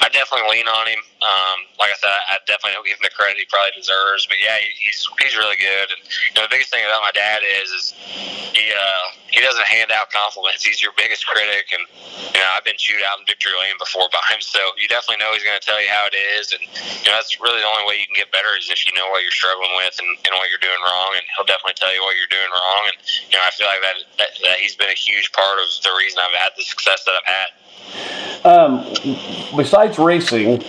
I 0.00 0.08
definitely 0.12 0.52
lean 0.52 0.68
on 0.68 0.86
him. 0.86 1.00
Um, 1.24 1.58
like 1.80 1.90
I 1.92 1.96
said, 1.96 2.12
I, 2.12 2.36
I 2.36 2.44
definitely 2.44 2.76
don't 2.76 2.86
give 2.86 3.00
him 3.00 3.08
the 3.08 3.16
credit 3.16 3.40
he 3.40 3.48
probably 3.48 3.72
deserves. 3.72 4.28
But 4.28 4.36
yeah, 4.44 4.60
he's 4.60 5.08
he's 5.20 5.36
really 5.36 5.56
good. 5.56 5.88
And 5.88 6.00
you 6.04 6.34
know, 6.36 6.44
the 6.44 6.52
biggest 6.52 6.68
thing 6.68 6.84
about 6.84 7.00
my 7.00 7.14
dad 7.16 7.40
is 7.40 7.72
is 7.72 7.84
he 8.52 8.72
uh, 8.72 9.06
he 9.32 9.40
doesn't 9.40 9.64
hand 9.64 9.92
out 9.92 10.08
compliments. 10.12 10.64
He's 10.64 10.80
your 10.80 10.92
biggest 10.96 11.24
critic, 11.24 11.72
and 11.72 11.84
you 12.32 12.40
know, 12.40 12.50
I've 12.52 12.64
been 12.64 12.80
chewed 12.80 13.00
out 13.04 13.20
in 13.20 13.24
victory 13.24 13.52
lane 13.56 13.76
before 13.80 14.08
by 14.12 14.20
him. 14.28 14.40
So 14.40 14.60
you 14.80 14.88
definitely 14.88 15.20
know 15.20 15.32
he's 15.32 15.44
going 15.44 15.58
to 15.58 15.64
tell 15.64 15.80
you 15.80 15.88
how 15.88 16.08
it 16.08 16.16
is, 16.16 16.52
and 16.52 16.62
you 16.62 17.08
know, 17.08 17.16
that's 17.16 17.36
really 17.40 17.60
the 17.60 17.68
only 17.68 17.84
way 17.84 18.00
you 18.00 18.06
can 18.08 18.16
get 18.16 18.32
better 18.32 18.52
is 18.56 18.68
if 18.68 18.84
you 18.86 18.92
know 18.96 19.08
what 19.12 19.20
you're 19.24 19.34
struggling 19.34 19.72
with 19.76 19.96
and, 20.00 20.08
and 20.24 20.32
what 20.36 20.48
you're 20.48 20.62
doing 20.62 20.78
wrong. 20.86 21.10
And 21.18 21.26
he'll 21.34 21.46
definitely 21.46 21.74
tell 21.74 21.90
you 21.90 22.00
what 22.06 22.14
you're 22.14 22.30
doing 22.30 22.50
wrong. 22.54 22.82
And 22.94 22.96
you 23.26 23.34
know, 23.34 23.42
I 23.42 23.50
feel 23.50 23.66
like 23.66 23.82
that, 23.82 23.96
that, 24.22 24.30
that 24.46 24.56
he's 24.62 24.78
been 24.78 24.90
a 24.90 24.98
huge 24.98 25.32
part 25.34 25.58
of 25.58 25.68
the 25.82 25.90
reason 25.98 26.22
I've 26.22 26.38
had 26.38 26.54
the 26.56 26.62
success 26.62 27.04
that 27.04 27.14
I've 27.18 27.28
had. 27.28 27.50
Um, 28.46 28.86
besides 29.56 29.98
racing, 29.98 30.62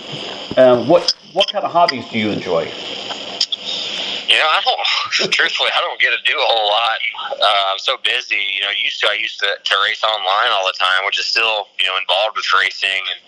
um, 0.56 0.88
what 0.88 1.14
what 1.32 1.50
kind 1.52 1.64
of 1.64 1.70
hobbies 1.70 2.08
do 2.10 2.18
you 2.18 2.30
enjoy? 2.30 2.66
You 4.28 4.36
know, 4.36 4.44
I 4.44 4.60
don't. 4.60 5.32
truthfully, 5.32 5.72
I 5.72 5.80
don't 5.80 5.96
get 5.96 6.12
to 6.12 6.20
do 6.20 6.36
a 6.36 6.44
whole 6.44 6.68
lot. 6.68 7.00
Uh, 7.32 7.64
I'm 7.72 7.80
so 7.80 7.96
busy. 8.04 8.36
You 8.36 8.60
know, 8.60 8.68
used 8.76 9.00
to 9.00 9.08
I 9.08 9.16
used 9.16 9.40
to, 9.40 9.48
to 9.56 9.74
race 9.88 10.04
online 10.04 10.52
all 10.52 10.68
the 10.68 10.76
time, 10.76 11.08
which 11.08 11.16
is 11.16 11.24
still 11.24 11.72
you 11.80 11.88
know 11.88 11.96
involved 11.96 12.36
with 12.36 12.44
racing, 12.52 13.08
and 13.08 13.20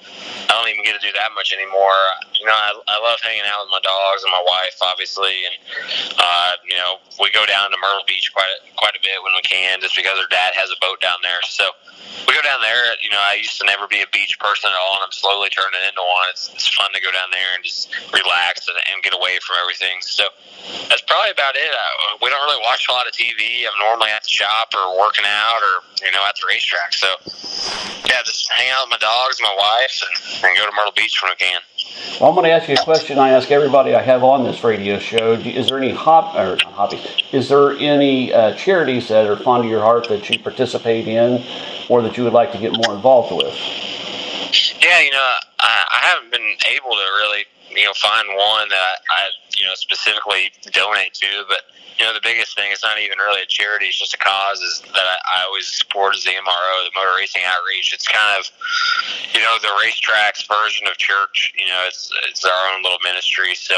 I 0.44 0.60
don't 0.60 0.68
even 0.68 0.84
get 0.84 1.00
to 1.00 1.02
do 1.02 1.08
that 1.16 1.32
much 1.32 1.56
anymore. 1.56 1.96
You 2.36 2.44
know, 2.44 2.52
I, 2.52 2.76
I 2.84 2.96
love 3.00 3.16
hanging 3.24 3.48
out 3.48 3.64
with 3.64 3.72
my 3.72 3.80
dogs 3.80 4.28
and 4.28 4.32
my 4.32 4.44
wife, 4.44 4.76
obviously, 4.84 5.48
and 5.48 5.56
uh, 6.20 6.60
you 6.68 6.76
know 6.76 7.00
we 7.16 7.32
go 7.32 7.48
down 7.48 7.72
to 7.72 7.80
Myrtle 7.80 8.04
Beach 8.04 8.28
quite 8.36 8.60
quite 8.76 8.92
a 8.92 9.00
bit 9.00 9.24
when 9.24 9.32
we 9.32 9.44
can, 9.48 9.80
just 9.80 9.96
because 9.96 10.20
her 10.20 10.28
dad 10.28 10.52
has 10.52 10.68
a 10.68 10.76
boat 10.84 11.00
down 11.00 11.24
there. 11.24 11.40
So 11.48 11.64
we 12.28 12.36
go 12.36 12.44
down 12.44 12.60
there. 12.60 12.92
You 13.00 13.08
know, 13.08 13.24
I 13.24 13.40
used 13.40 13.56
to 13.60 13.64
never 13.64 13.88
be 13.88 14.04
a 14.04 14.10
beach 14.12 14.36
person 14.36 14.68
at 14.68 14.76
all, 14.76 15.00
and 15.00 15.08
I'm 15.08 15.16
slowly 15.16 15.48
turning 15.48 15.80
into 15.80 16.04
one. 16.04 16.28
It's, 16.28 16.52
it's 16.52 16.68
fun 16.68 16.92
to 16.92 17.00
go 17.00 17.08
down 17.08 17.32
there 17.32 17.56
and 17.56 17.64
just 17.64 17.88
relax 18.12 18.68
and, 18.68 18.76
and 18.84 19.00
get 19.00 19.16
away 19.16 19.40
from 19.40 19.56
everything. 19.64 20.04
So 20.04 20.28
that's 20.90 21.02
probably 21.06 21.30
about 21.30 21.54
it. 21.54 21.70
I, 21.70 22.18
we 22.20 22.28
don't 22.28 22.42
really 22.44 22.60
watch 22.66 22.88
a 22.88 22.92
lot 22.92 23.06
of 23.06 23.14
TV. 23.14 23.62
I'm 23.64 23.78
normally 23.78 24.10
at 24.10 24.24
the 24.24 24.28
shop 24.28 24.74
or 24.74 24.98
working 24.98 25.24
out 25.24 25.62
or 25.62 25.86
you 26.04 26.12
know 26.12 26.20
at 26.28 26.34
the 26.34 26.44
racetrack. 26.50 26.92
So 26.92 27.08
yeah, 28.10 28.22
just 28.24 28.50
hang 28.50 28.70
out 28.70 28.90
with 28.90 28.98
my 28.98 28.98
dogs, 28.98 29.38
my 29.40 29.54
wife, 29.54 30.02
and, 30.02 30.50
and 30.50 30.58
go 30.58 30.66
to 30.66 30.72
Myrtle 30.74 30.92
Beach 30.92 31.22
when 31.22 31.30
we 31.30 31.36
can. 31.36 31.60
Well, 32.20 32.28
I'm 32.28 32.34
going 32.34 32.44
to 32.44 32.50
ask 32.50 32.68
you 32.68 32.74
a 32.74 32.84
question 32.84 33.18
I 33.18 33.30
ask 33.30 33.50
everybody 33.50 33.94
I 33.94 34.02
have 34.02 34.24
on 34.24 34.44
this 34.44 34.64
radio 34.64 34.98
show. 34.98 35.32
Is 35.32 35.68
there 35.68 35.78
any 35.78 35.92
hop 35.92 36.34
or 36.34 36.58
hobbies? 36.70 37.06
Is 37.32 37.48
there 37.48 37.72
any 37.72 38.32
uh, 38.32 38.54
charities 38.54 39.08
that 39.08 39.26
are 39.26 39.36
fond 39.36 39.64
of 39.64 39.70
your 39.70 39.80
heart 39.80 40.08
that 40.08 40.28
you 40.28 40.38
participate 40.38 41.06
in, 41.06 41.44
or 41.88 42.02
that 42.02 42.16
you 42.16 42.24
would 42.24 42.32
like 42.32 42.52
to 42.52 42.58
get 42.58 42.72
more 42.72 42.94
involved 42.94 43.32
with? 43.32 43.54
Yeah, 44.82 45.00
you 45.00 45.12
know, 45.12 45.34
I, 45.60 45.84
I 45.90 45.98
haven't 46.08 46.32
been 46.32 46.56
able 46.74 46.90
to 46.90 47.06
really, 47.22 47.44
you 47.70 47.84
know, 47.84 47.92
find 47.94 48.26
one 48.28 48.68
that 48.68 48.76
I, 48.76 48.96
I, 49.10 49.28
you 49.60 49.66
know, 49.66 49.76
specifically 49.76 50.48
donate 50.72 51.12
to. 51.20 51.44
But 51.48 51.68
you 52.00 52.06
know, 52.08 52.16
the 52.16 52.24
biggest 52.24 52.56
thing, 52.56 52.72
it's 52.72 52.82
not 52.82 52.96
even 52.96 53.18
really 53.20 53.44
a 53.44 53.46
charity, 53.46 53.92
it's 53.92 54.00
just 54.00 54.14
a 54.14 54.18
cause, 54.18 54.64
is 54.64 54.80
that 54.96 55.04
I, 55.04 55.16
I 55.36 55.44
always 55.44 55.68
support 55.68 56.16
is 56.16 56.24
the 56.24 56.32
MRO, 56.32 56.74
the 56.88 56.96
Motor 56.96 57.12
Racing 57.20 57.44
Outreach. 57.44 57.92
It's 57.92 58.08
kind 58.08 58.40
of, 58.40 58.48
you 59.36 59.40
know, 59.44 59.60
the 59.60 59.68
racetrack's 59.84 60.48
version 60.48 60.88
of 60.88 60.96
church. 60.96 61.52
You 61.60 61.68
know, 61.68 61.84
it's, 61.84 62.08
it's 62.30 62.42
our 62.42 62.72
own 62.72 62.82
little 62.82 63.04
ministry. 63.04 63.52
So 63.54 63.76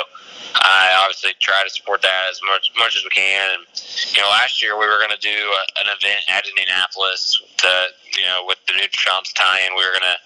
I 0.54 0.94
obviously 1.02 1.34
try 1.42 1.66
to 1.66 1.70
support 1.70 2.00
that 2.02 2.30
as 2.30 2.38
much, 2.46 2.70
much 2.78 2.94
as 2.94 3.02
we 3.02 3.10
can. 3.10 3.58
And, 3.58 3.66
you 4.14 4.22
know, 4.22 4.30
last 4.30 4.62
year 4.62 4.78
we 4.78 4.86
were 4.86 5.02
going 5.02 5.18
to 5.18 5.18
do 5.18 5.34
a, 5.34 5.62
an 5.82 5.90
event 5.90 6.22
at 6.30 6.46
Indianapolis 6.46 7.42
to, 7.58 7.70
you 8.14 8.22
know, 8.22 8.46
with 8.46 8.62
the 8.70 8.78
Nutrichomps 8.78 9.34
tie-in, 9.34 9.74
we 9.74 9.82
were 9.82 9.98
going 9.98 10.14
to 10.14 10.20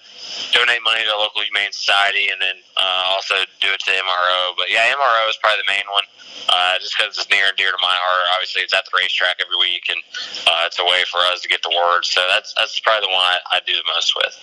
donate 0.53 0.83
money 0.85 1.01
to 1.05 1.13
a 1.15 1.21
local 1.21 1.43
humane 1.43 1.73
society 1.73 2.29
and 2.29 2.41
then 2.41 2.57
uh, 2.77 3.15
also 3.17 3.35
do 3.61 3.69
it 3.73 3.81
to 3.81 3.91
MRO. 3.91 4.53
But 4.57 4.71
yeah, 4.71 4.93
MRO 4.93 5.31
is 5.31 5.37
probably 5.47 5.63
the 5.63 5.71
main 5.71 5.87
one, 5.93 6.03
uh, 6.51 6.79
just 6.81 6.99
because 6.99 7.17
it's 7.17 7.31
near 7.31 7.47
and 7.47 7.57
dear 7.57 7.71
to 7.71 7.79
my 7.81 7.95
heart. 7.95 8.27
Obviously, 8.35 8.63
it's 8.63 8.75
at 8.75 8.85
the 8.85 8.91
racetrack 8.99 9.37
every 9.39 9.57
week, 9.63 9.87
and 9.89 10.03
uh, 10.47 10.67
it's 10.67 10.79
a 10.81 10.85
way 10.85 11.05
for 11.07 11.19
us 11.31 11.41
to 11.43 11.49
get 11.49 11.63
the 11.63 11.71
word. 11.71 12.05
So 12.05 12.21
that's 12.29 12.53
that's 12.55 12.79
probably 12.81 13.07
the 13.07 13.13
one 13.15 13.23
I, 13.23 13.39
I 13.53 13.61
do 13.65 13.73
the 13.75 13.87
most 13.95 14.17
with. 14.17 14.35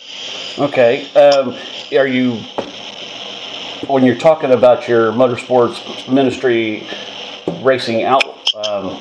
Okay, 0.71 1.11
um, 1.19 1.55
are 1.91 2.07
you 2.07 2.39
when 3.87 4.05
you're 4.05 4.15
talking 4.15 4.51
about 4.51 4.87
your 4.87 5.11
motorsports 5.11 6.07
ministry 6.07 6.87
racing 7.61 8.03
out? 8.03 8.55
Um, 8.55 8.97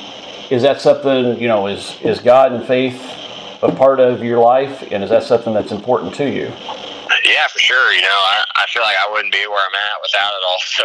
is 0.51 0.63
that 0.63 0.81
something 0.81 1.41
you 1.41 1.47
know? 1.47 1.69
Is 1.69 2.01
is 2.03 2.19
God 2.19 2.51
and 2.53 2.67
faith 2.67 3.01
a 3.63 3.71
part 3.71 4.01
of 4.01 4.25
your 4.25 4.41
life, 4.41 4.83
and 4.91 5.05
is 5.05 5.11
that 5.11 5.23
something 5.23 5.55
that's 5.55 5.71
important 5.71 6.17
to 6.17 6.29
you? 6.29 6.51
Yeah, 7.43 7.49
for 7.49 7.59
sure. 7.59 7.93
You 7.93 8.03
know, 8.03 8.07
I, 8.07 8.45
I 8.55 8.67
feel 8.67 8.83
like 8.83 8.95
I 8.95 9.11
wouldn't 9.11 9.33
be 9.33 9.45
where 9.49 9.67
I'm 9.67 9.75
at 9.75 9.99
without 10.01 10.31
it 10.31 10.47
all. 10.47 10.59
So, 10.73 10.85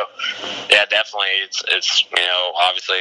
yeah, 0.72 0.86
definitely, 0.86 1.46
it's 1.46 1.64
it's 1.68 2.04
you 2.04 2.18
know, 2.18 2.52
obviously, 2.56 2.98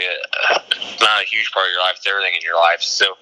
uh, 0.50 0.58
it's 0.70 1.00
not 1.00 1.22
a 1.22 1.26
huge 1.26 1.50
part 1.52 1.66
of 1.66 1.72
your 1.72 1.80
life. 1.80 1.94
It's 1.96 2.06
everything 2.06 2.34
in 2.34 2.42
your 2.42 2.56
life. 2.56 2.80
So, 2.82 3.16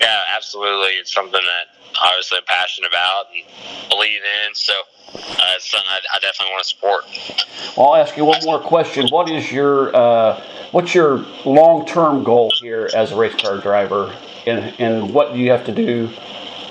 yeah, 0.00 0.22
absolutely, 0.36 1.00
it's 1.00 1.12
something 1.12 1.32
that 1.32 1.74
obviously 2.00 2.38
I'm 2.38 2.44
passionate 2.44 2.88
about 2.88 3.26
and 3.34 3.88
believe 3.88 4.20
in. 4.20 4.54
So, 4.54 4.74
uh, 5.14 5.56
it's 5.56 5.70
something 5.70 5.88
I, 5.88 6.00
I, 6.14 6.18
definitely 6.20 6.52
want 6.52 6.64
to 6.64 6.68
support. 6.68 7.76
Well, 7.76 7.92
I'll 7.92 8.02
ask 8.02 8.16
you 8.16 8.24
one 8.24 8.40
more 8.44 8.60
question. 8.60 9.08
What 9.08 9.30
is 9.30 9.50
your 9.50 9.94
uh, 9.96 10.42
what's 10.70 10.94
your 10.94 11.24
long 11.44 11.86
term 11.86 12.24
goal 12.24 12.52
here 12.60 12.90
as 12.94 13.12
a 13.12 13.16
race 13.16 13.34
car 13.34 13.58
driver, 13.58 14.14
and 14.46 14.74
and 14.78 15.12
what 15.14 15.32
do 15.32 15.40
you 15.40 15.50
have 15.50 15.64
to 15.64 15.72
do 15.72 16.10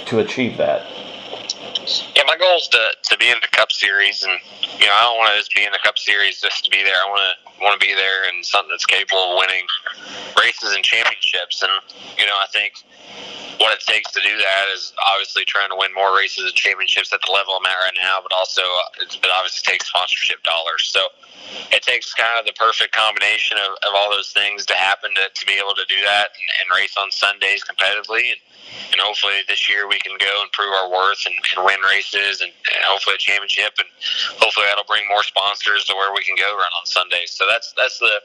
to 0.06 0.20
achieve 0.20 0.58
that? 0.58 0.86
Yeah, 1.88 2.24
my 2.28 2.36
goal 2.38 2.58
is 2.58 2.68
to, 2.70 2.92
to 3.02 3.18
be 3.18 3.30
in 3.30 3.38
the 3.42 3.48
Cup 3.48 3.72
Series, 3.72 4.24
and 4.24 4.34
you 4.78 4.86
know 4.86 4.92
I 4.92 5.08
don't 5.08 5.18
want 5.18 5.32
to 5.32 5.38
just 5.38 5.56
be 5.56 5.64
in 5.64 5.72
the 5.72 5.80
Cup 5.80 5.98
Series 5.98 6.42
just 6.42 6.66
to 6.66 6.72
be 6.72 6.84
there. 6.84 7.00
I 7.00 7.08
want 7.08 7.24
to 7.24 7.64
want 7.64 7.80
to 7.80 7.86
be 7.86 7.96
there 7.96 8.28
and 8.28 8.46
something 8.46 8.70
that's 8.70 8.86
capable 8.86 9.32
of 9.32 9.40
winning 9.40 9.64
races 10.36 10.76
and 10.76 10.84
championships. 10.84 11.64
And 11.64 11.72
you 12.20 12.26
know 12.26 12.36
I 12.36 12.48
think 12.52 12.74
what 13.58 13.74
it 13.74 13.82
takes 13.82 14.12
to 14.12 14.22
do 14.22 14.38
that 14.38 14.66
is 14.74 14.94
obviously 15.02 15.46
trying 15.46 15.70
to 15.70 15.78
win 15.78 15.94
more 15.94 16.16
races 16.16 16.46
and 16.46 16.54
championships 16.54 17.14
at 17.14 17.22
the 17.26 17.32
level 17.32 17.54
I'm 17.58 17.66
at 17.66 17.78
right 17.82 17.98
now, 17.98 18.20
but 18.22 18.32
also 18.36 18.62
it 19.02 19.18
obviously 19.34 19.66
takes 19.66 19.88
sponsorship 19.90 20.44
dollars. 20.44 20.90
So 20.90 21.02
it 21.72 21.82
takes 21.82 22.14
kind 22.14 22.40
of 22.40 22.46
the 22.46 22.54
perfect 22.54 22.94
combination 22.94 23.58
of, 23.58 23.74
of 23.88 23.92
all 23.96 24.12
those 24.12 24.32
things 24.32 24.66
to 24.68 24.76
happen 24.76 25.14
to, 25.16 25.26
to 25.34 25.46
be 25.46 25.54
able 25.54 25.74
to 25.74 25.86
do 25.88 26.00
that 26.04 26.36
and, 26.36 26.50
and 26.62 26.68
race 26.76 26.96
on 26.98 27.10
Sundays 27.12 27.64
competitively. 27.64 28.36
And, 28.36 28.42
and 28.92 29.00
hopefully 29.00 29.42
this 29.48 29.70
year 29.70 29.88
we 29.88 29.98
can 30.00 30.18
go 30.20 30.42
and 30.44 30.52
prove 30.52 30.74
our 30.74 30.92
worth 30.92 31.24
and, 31.26 31.36
and 31.56 31.66
win 31.66 31.80
races 31.90 32.42
and, 32.42 32.52
and 32.52 32.84
hopefully 32.84 33.16
a 33.16 33.22
championship 33.22 33.74
and 33.80 33.88
hopefully 34.38 34.68
that'll 34.68 34.88
bring 34.88 35.08
more 35.08 35.24
sponsors 35.24 35.86
to 35.86 35.96
where 35.96 36.14
we 36.14 36.24
can 36.24 36.36
go 36.36 36.52
run 36.52 36.72
on 36.78 36.86
Sundays. 36.86 37.32
So 37.32 37.46
that's 37.50 37.74
that's 37.78 37.98
the 38.00 38.20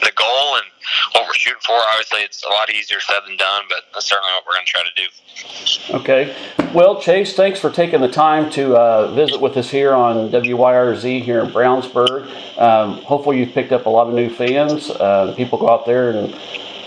the 0.00 0.12
goal 0.16 0.56
and 0.56 0.66
what 1.12 1.26
we're 1.26 1.34
shooting 1.34 1.60
for. 1.64 1.74
Obviously, 1.92 2.20
it's 2.20 2.44
a 2.44 2.48
lot 2.48 2.70
easier 2.70 3.00
said 3.00 3.20
than 3.26 3.36
done, 3.36 3.64
but 3.68 3.84
that's 3.92 4.06
certainly 4.06 4.32
what 4.32 4.44
we're 4.46 4.54
going 4.54 4.66
to 4.66 4.72
try 4.72 4.82
to 4.82 4.94
do. 4.96 5.94
Okay. 5.94 6.72
Well, 6.74 7.00
Chase, 7.00 7.34
thanks 7.34 7.58
for 7.60 7.70
taking 7.70 8.00
the 8.00 8.10
time 8.10 8.50
to 8.50 8.76
uh, 8.76 9.12
visit 9.12 9.40
with 9.40 9.56
us 9.56 9.70
here 9.70 9.92
on 9.92 10.30
WYRZ 10.30 11.22
here 11.22 11.40
in 11.40 11.50
Brownsburg. 11.50 12.26
Um, 12.58 13.02
hopefully, 13.02 13.38
you've 13.40 13.52
picked 13.52 13.72
up 13.72 13.86
a 13.86 13.90
lot 13.90 14.08
of 14.08 14.14
new 14.14 14.30
fans. 14.30 14.90
Uh, 14.90 15.34
people 15.36 15.58
go 15.58 15.70
out 15.70 15.86
there 15.86 16.10
and 16.10 16.34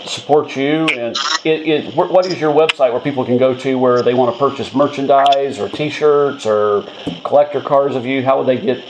support 0.06 0.56
you. 0.56 0.86
And 0.86 1.16
it, 1.44 1.66
it, 1.66 1.94
what 1.94 2.26
is 2.26 2.40
your 2.40 2.54
website 2.54 2.92
where 2.92 3.00
people 3.00 3.24
can 3.24 3.38
go 3.38 3.54
to 3.58 3.78
where 3.78 4.02
they 4.02 4.14
want 4.14 4.34
to 4.34 4.38
purchase 4.38 4.74
merchandise 4.74 5.58
or 5.58 5.68
T-shirts 5.68 6.46
or 6.46 6.86
collector 7.24 7.60
cars 7.60 7.96
of 7.96 8.06
you? 8.06 8.22
How 8.22 8.38
would 8.38 8.46
they 8.46 8.60
get 8.60 8.84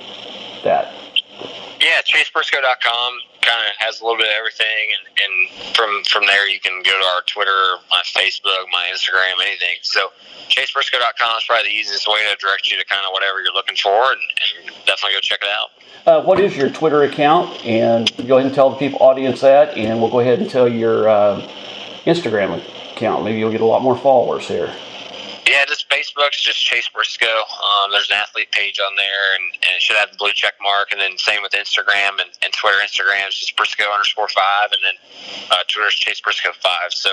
that? 0.65 0.93
Yeah, 1.81 2.01
ChaseBriscoe.com 2.03 3.13
kind 3.45 3.61
of 3.61 3.77
has 3.79 4.01
a 4.01 4.05
little 4.05 4.17
bit 4.17 4.27
of 4.27 4.35
everything, 4.35 4.89
and, 4.97 5.05
and 5.21 5.77
from 5.77 6.03
from 6.09 6.27
there 6.27 6.49
you 6.49 6.59
can 6.59 6.83
go 6.83 6.97
to 6.97 7.07
our 7.15 7.23
Twitter, 7.27 7.77
my 7.91 8.03
Facebook, 8.03 8.65
my 8.73 8.91
Instagram, 8.93 9.37
anything. 9.45 9.77
So 9.83 10.11
ChaseBriscoe.com 10.49 11.39
is 11.39 11.45
probably 11.45 11.69
the 11.69 11.77
easiest 11.77 12.09
way 12.09 12.21
to 12.31 12.37
direct 12.41 12.71
you 12.71 12.79
to 12.79 12.85
kind 12.85 13.03
of 13.07 13.13
whatever 13.13 13.41
you're 13.43 13.53
looking 13.53 13.77
for, 13.77 14.13
and, 14.13 14.21
and 14.21 14.75
definitely 14.87 15.15
go 15.15 15.21
check 15.21 15.41
it 15.43 15.49
out. 15.49 15.71
Uh, 16.07 16.23
what 16.23 16.41
is 16.41 16.57
your 16.57 16.71
Twitter 16.71 17.03
account? 17.05 17.65
And 17.65 18.11
go 18.27 18.37
ahead 18.37 18.47
and 18.47 18.55
tell 18.55 18.71
the 18.71 18.77
people 18.77 18.99
audience 19.01 19.41
that, 19.41 19.77
and 19.77 20.01
we'll 20.01 20.11
go 20.11 20.21
ahead 20.21 20.41
and 20.41 20.51
tell 20.51 20.69
your 20.69 21.09
uh, 21.09 21.41
Instagram 22.05 22.61
account. 22.93 23.25
Maybe 23.25 23.39
you'll 23.39 23.53
get 23.53 23.63
a 23.63 23.67
lot 23.67 23.83
more 23.83 23.97
followers 23.97 24.47
here. 24.47 24.75
Yeah, 25.47 25.65
just 25.67 25.89
Facebook's 25.91 26.41
just 26.41 26.59
Chase 26.59 26.89
Briscoe. 26.89 27.27
Um, 27.27 27.91
there's 27.91 28.09
an 28.09 28.17
athlete 28.17 28.51
page 28.51 28.81
on 28.81 28.97
there, 28.97 29.37
and, 29.37 29.45
and, 29.63 29.77
it 29.77 29.83
should 29.83 29.97
have 29.97 30.11
the 30.11 30.17
blue 30.17 30.33
check 30.33 30.55
mark. 30.63 30.91
And 30.91 31.01
then 31.01 31.19
same 31.19 31.43
with 31.43 31.53
Instagram 31.53 32.17
and, 32.17 32.31
and 32.43 32.53
Twitter. 32.53 32.79
Instagram 32.79 33.29
is 33.29 33.37
just 33.37 33.57
Briscoe 33.57 33.93
underscore 33.93 34.29
five, 34.29 34.73
and 34.73 34.81
then 34.81 34.97
uh, 35.51 35.63
Twitter's 35.69 35.95
Chase 35.95 36.21
Briscoe 36.21 36.53
five. 36.61 36.93
So, 36.93 37.11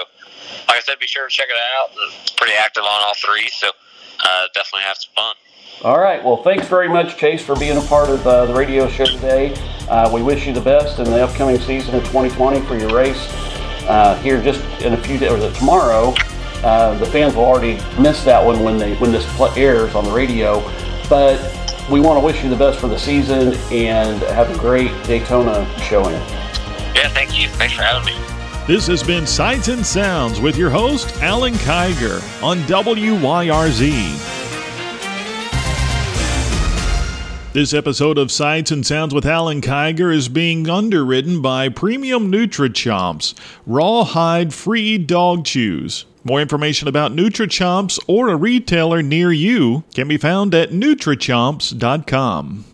like 0.69 0.77
I 0.77 0.79
said, 0.79 0.99
be 0.99 1.07
sure 1.07 1.27
to 1.27 1.33
check 1.33 1.47
it 1.49 1.59
out. 1.75 1.89
And 1.91 2.37
pretty 2.37 2.53
active 2.53 2.83
on 2.83 3.03
all 3.03 3.15
three, 3.15 3.49
so 3.51 3.67
uh, 4.23 4.45
definitely 4.53 4.87
have 4.87 4.97
some 4.97 5.11
fun. 5.13 5.35
All 5.83 5.99
right. 5.99 6.23
Well, 6.23 6.41
thanks 6.43 6.67
very 6.67 6.87
much, 6.87 7.17
Chase, 7.17 7.43
for 7.43 7.55
being 7.57 7.77
a 7.77 7.81
part 7.81 8.09
of 8.09 8.25
uh, 8.25 8.45
the 8.45 8.53
radio 8.53 8.87
show 8.87 9.05
today. 9.05 9.53
Uh, 9.89 10.09
we 10.13 10.21
wish 10.21 10.47
you 10.47 10.53
the 10.53 10.61
best 10.61 10.99
in 10.99 11.05
the 11.05 11.21
upcoming 11.21 11.59
season 11.59 11.95
of 11.95 12.03
2020 12.05 12.61
for 12.61 12.77
your 12.77 12.95
race 12.95 13.27
uh, 13.89 14.17
here 14.21 14.41
just 14.41 14.61
in 14.83 14.93
a 14.93 14.97
few 14.97 15.17
days, 15.17 15.31
or 15.31 15.51
tomorrow. 15.53 16.13
Uh, 16.63 16.97
the 16.97 17.05
fans 17.07 17.35
will 17.35 17.45
already 17.45 17.73
miss 17.99 18.23
that 18.23 18.43
one 18.45 18.63
when 18.63 18.77
they 18.77 18.95
when 18.97 19.11
this 19.11 19.25
airs 19.57 19.95
on 19.95 20.05
the 20.05 20.11
radio. 20.11 20.61
But 21.09 21.39
we 21.89 21.99
want 21.99 22.19
to 22.19 22.25
wish 22.25 22.43
you 22.43 22.49
the 22.49 22.55
best 22.55 22.79
for 22.79 22.87
the 22.87 22.99
season 22.99 23.53
and 23.71 24.21
have 24.23 24.49
a 24.49 24.57
great 24.57 24.91
Daytona 25.03 25.67
showing. 25.79 26.15
Yeah, 26.95 27.09
thank 27.09 27.37
you. 27.37 27.49
Thanks 27.49 27.73
for 27.73 27.81
having 27.81 28.05
me. 28.05 28.19
This 28.67 28.85
has 28.87 29.01
been 29.01 29.25
Sights 29.25 29.67
and 29.69 29.85
Sounds 29.85 30.39
with 30.39 30.55
your 30.55 30.69
host, 30.69 31.17
Alan 31.21 31.55
Kiger, 31.55 32.21
on 32.43 32.59
WYRZ. 32.59 34.39
This 37.53 37.73
episode 37.73 38.17
of 38.17 38.31
Sights 38.31 38.71
and 38.71 38.85
Sounds 38.85 39.13
with 39.13 39.25
Alan 39.25 39.59
Kiger 39.59 40.15
is 40.15 40.29
being 40.29 40.69
underwritten 40.69 41.41
by 41.41 41.67
Premium 41.67 42.31
NutriChomps, 42.31 43.33
rawhide 43.65 44.53
free 44.53 44.97
dog 44.97 45.43
chews. 45.43 46.05
More 46.23 46.39
information 46.39 46.87
about 46.87 47.13
NutriChomps 47.13 47.99
or 48.07 48.29
a 48.29 48.35
retailer 48.35 49.01
near 49.01 49.31
you 49.31 49.83
can 49.95 50.07
be 50.07 50.17
found 50.17 50.53
at 50.53 50.69
NutriChomps.com. 50.69 52.65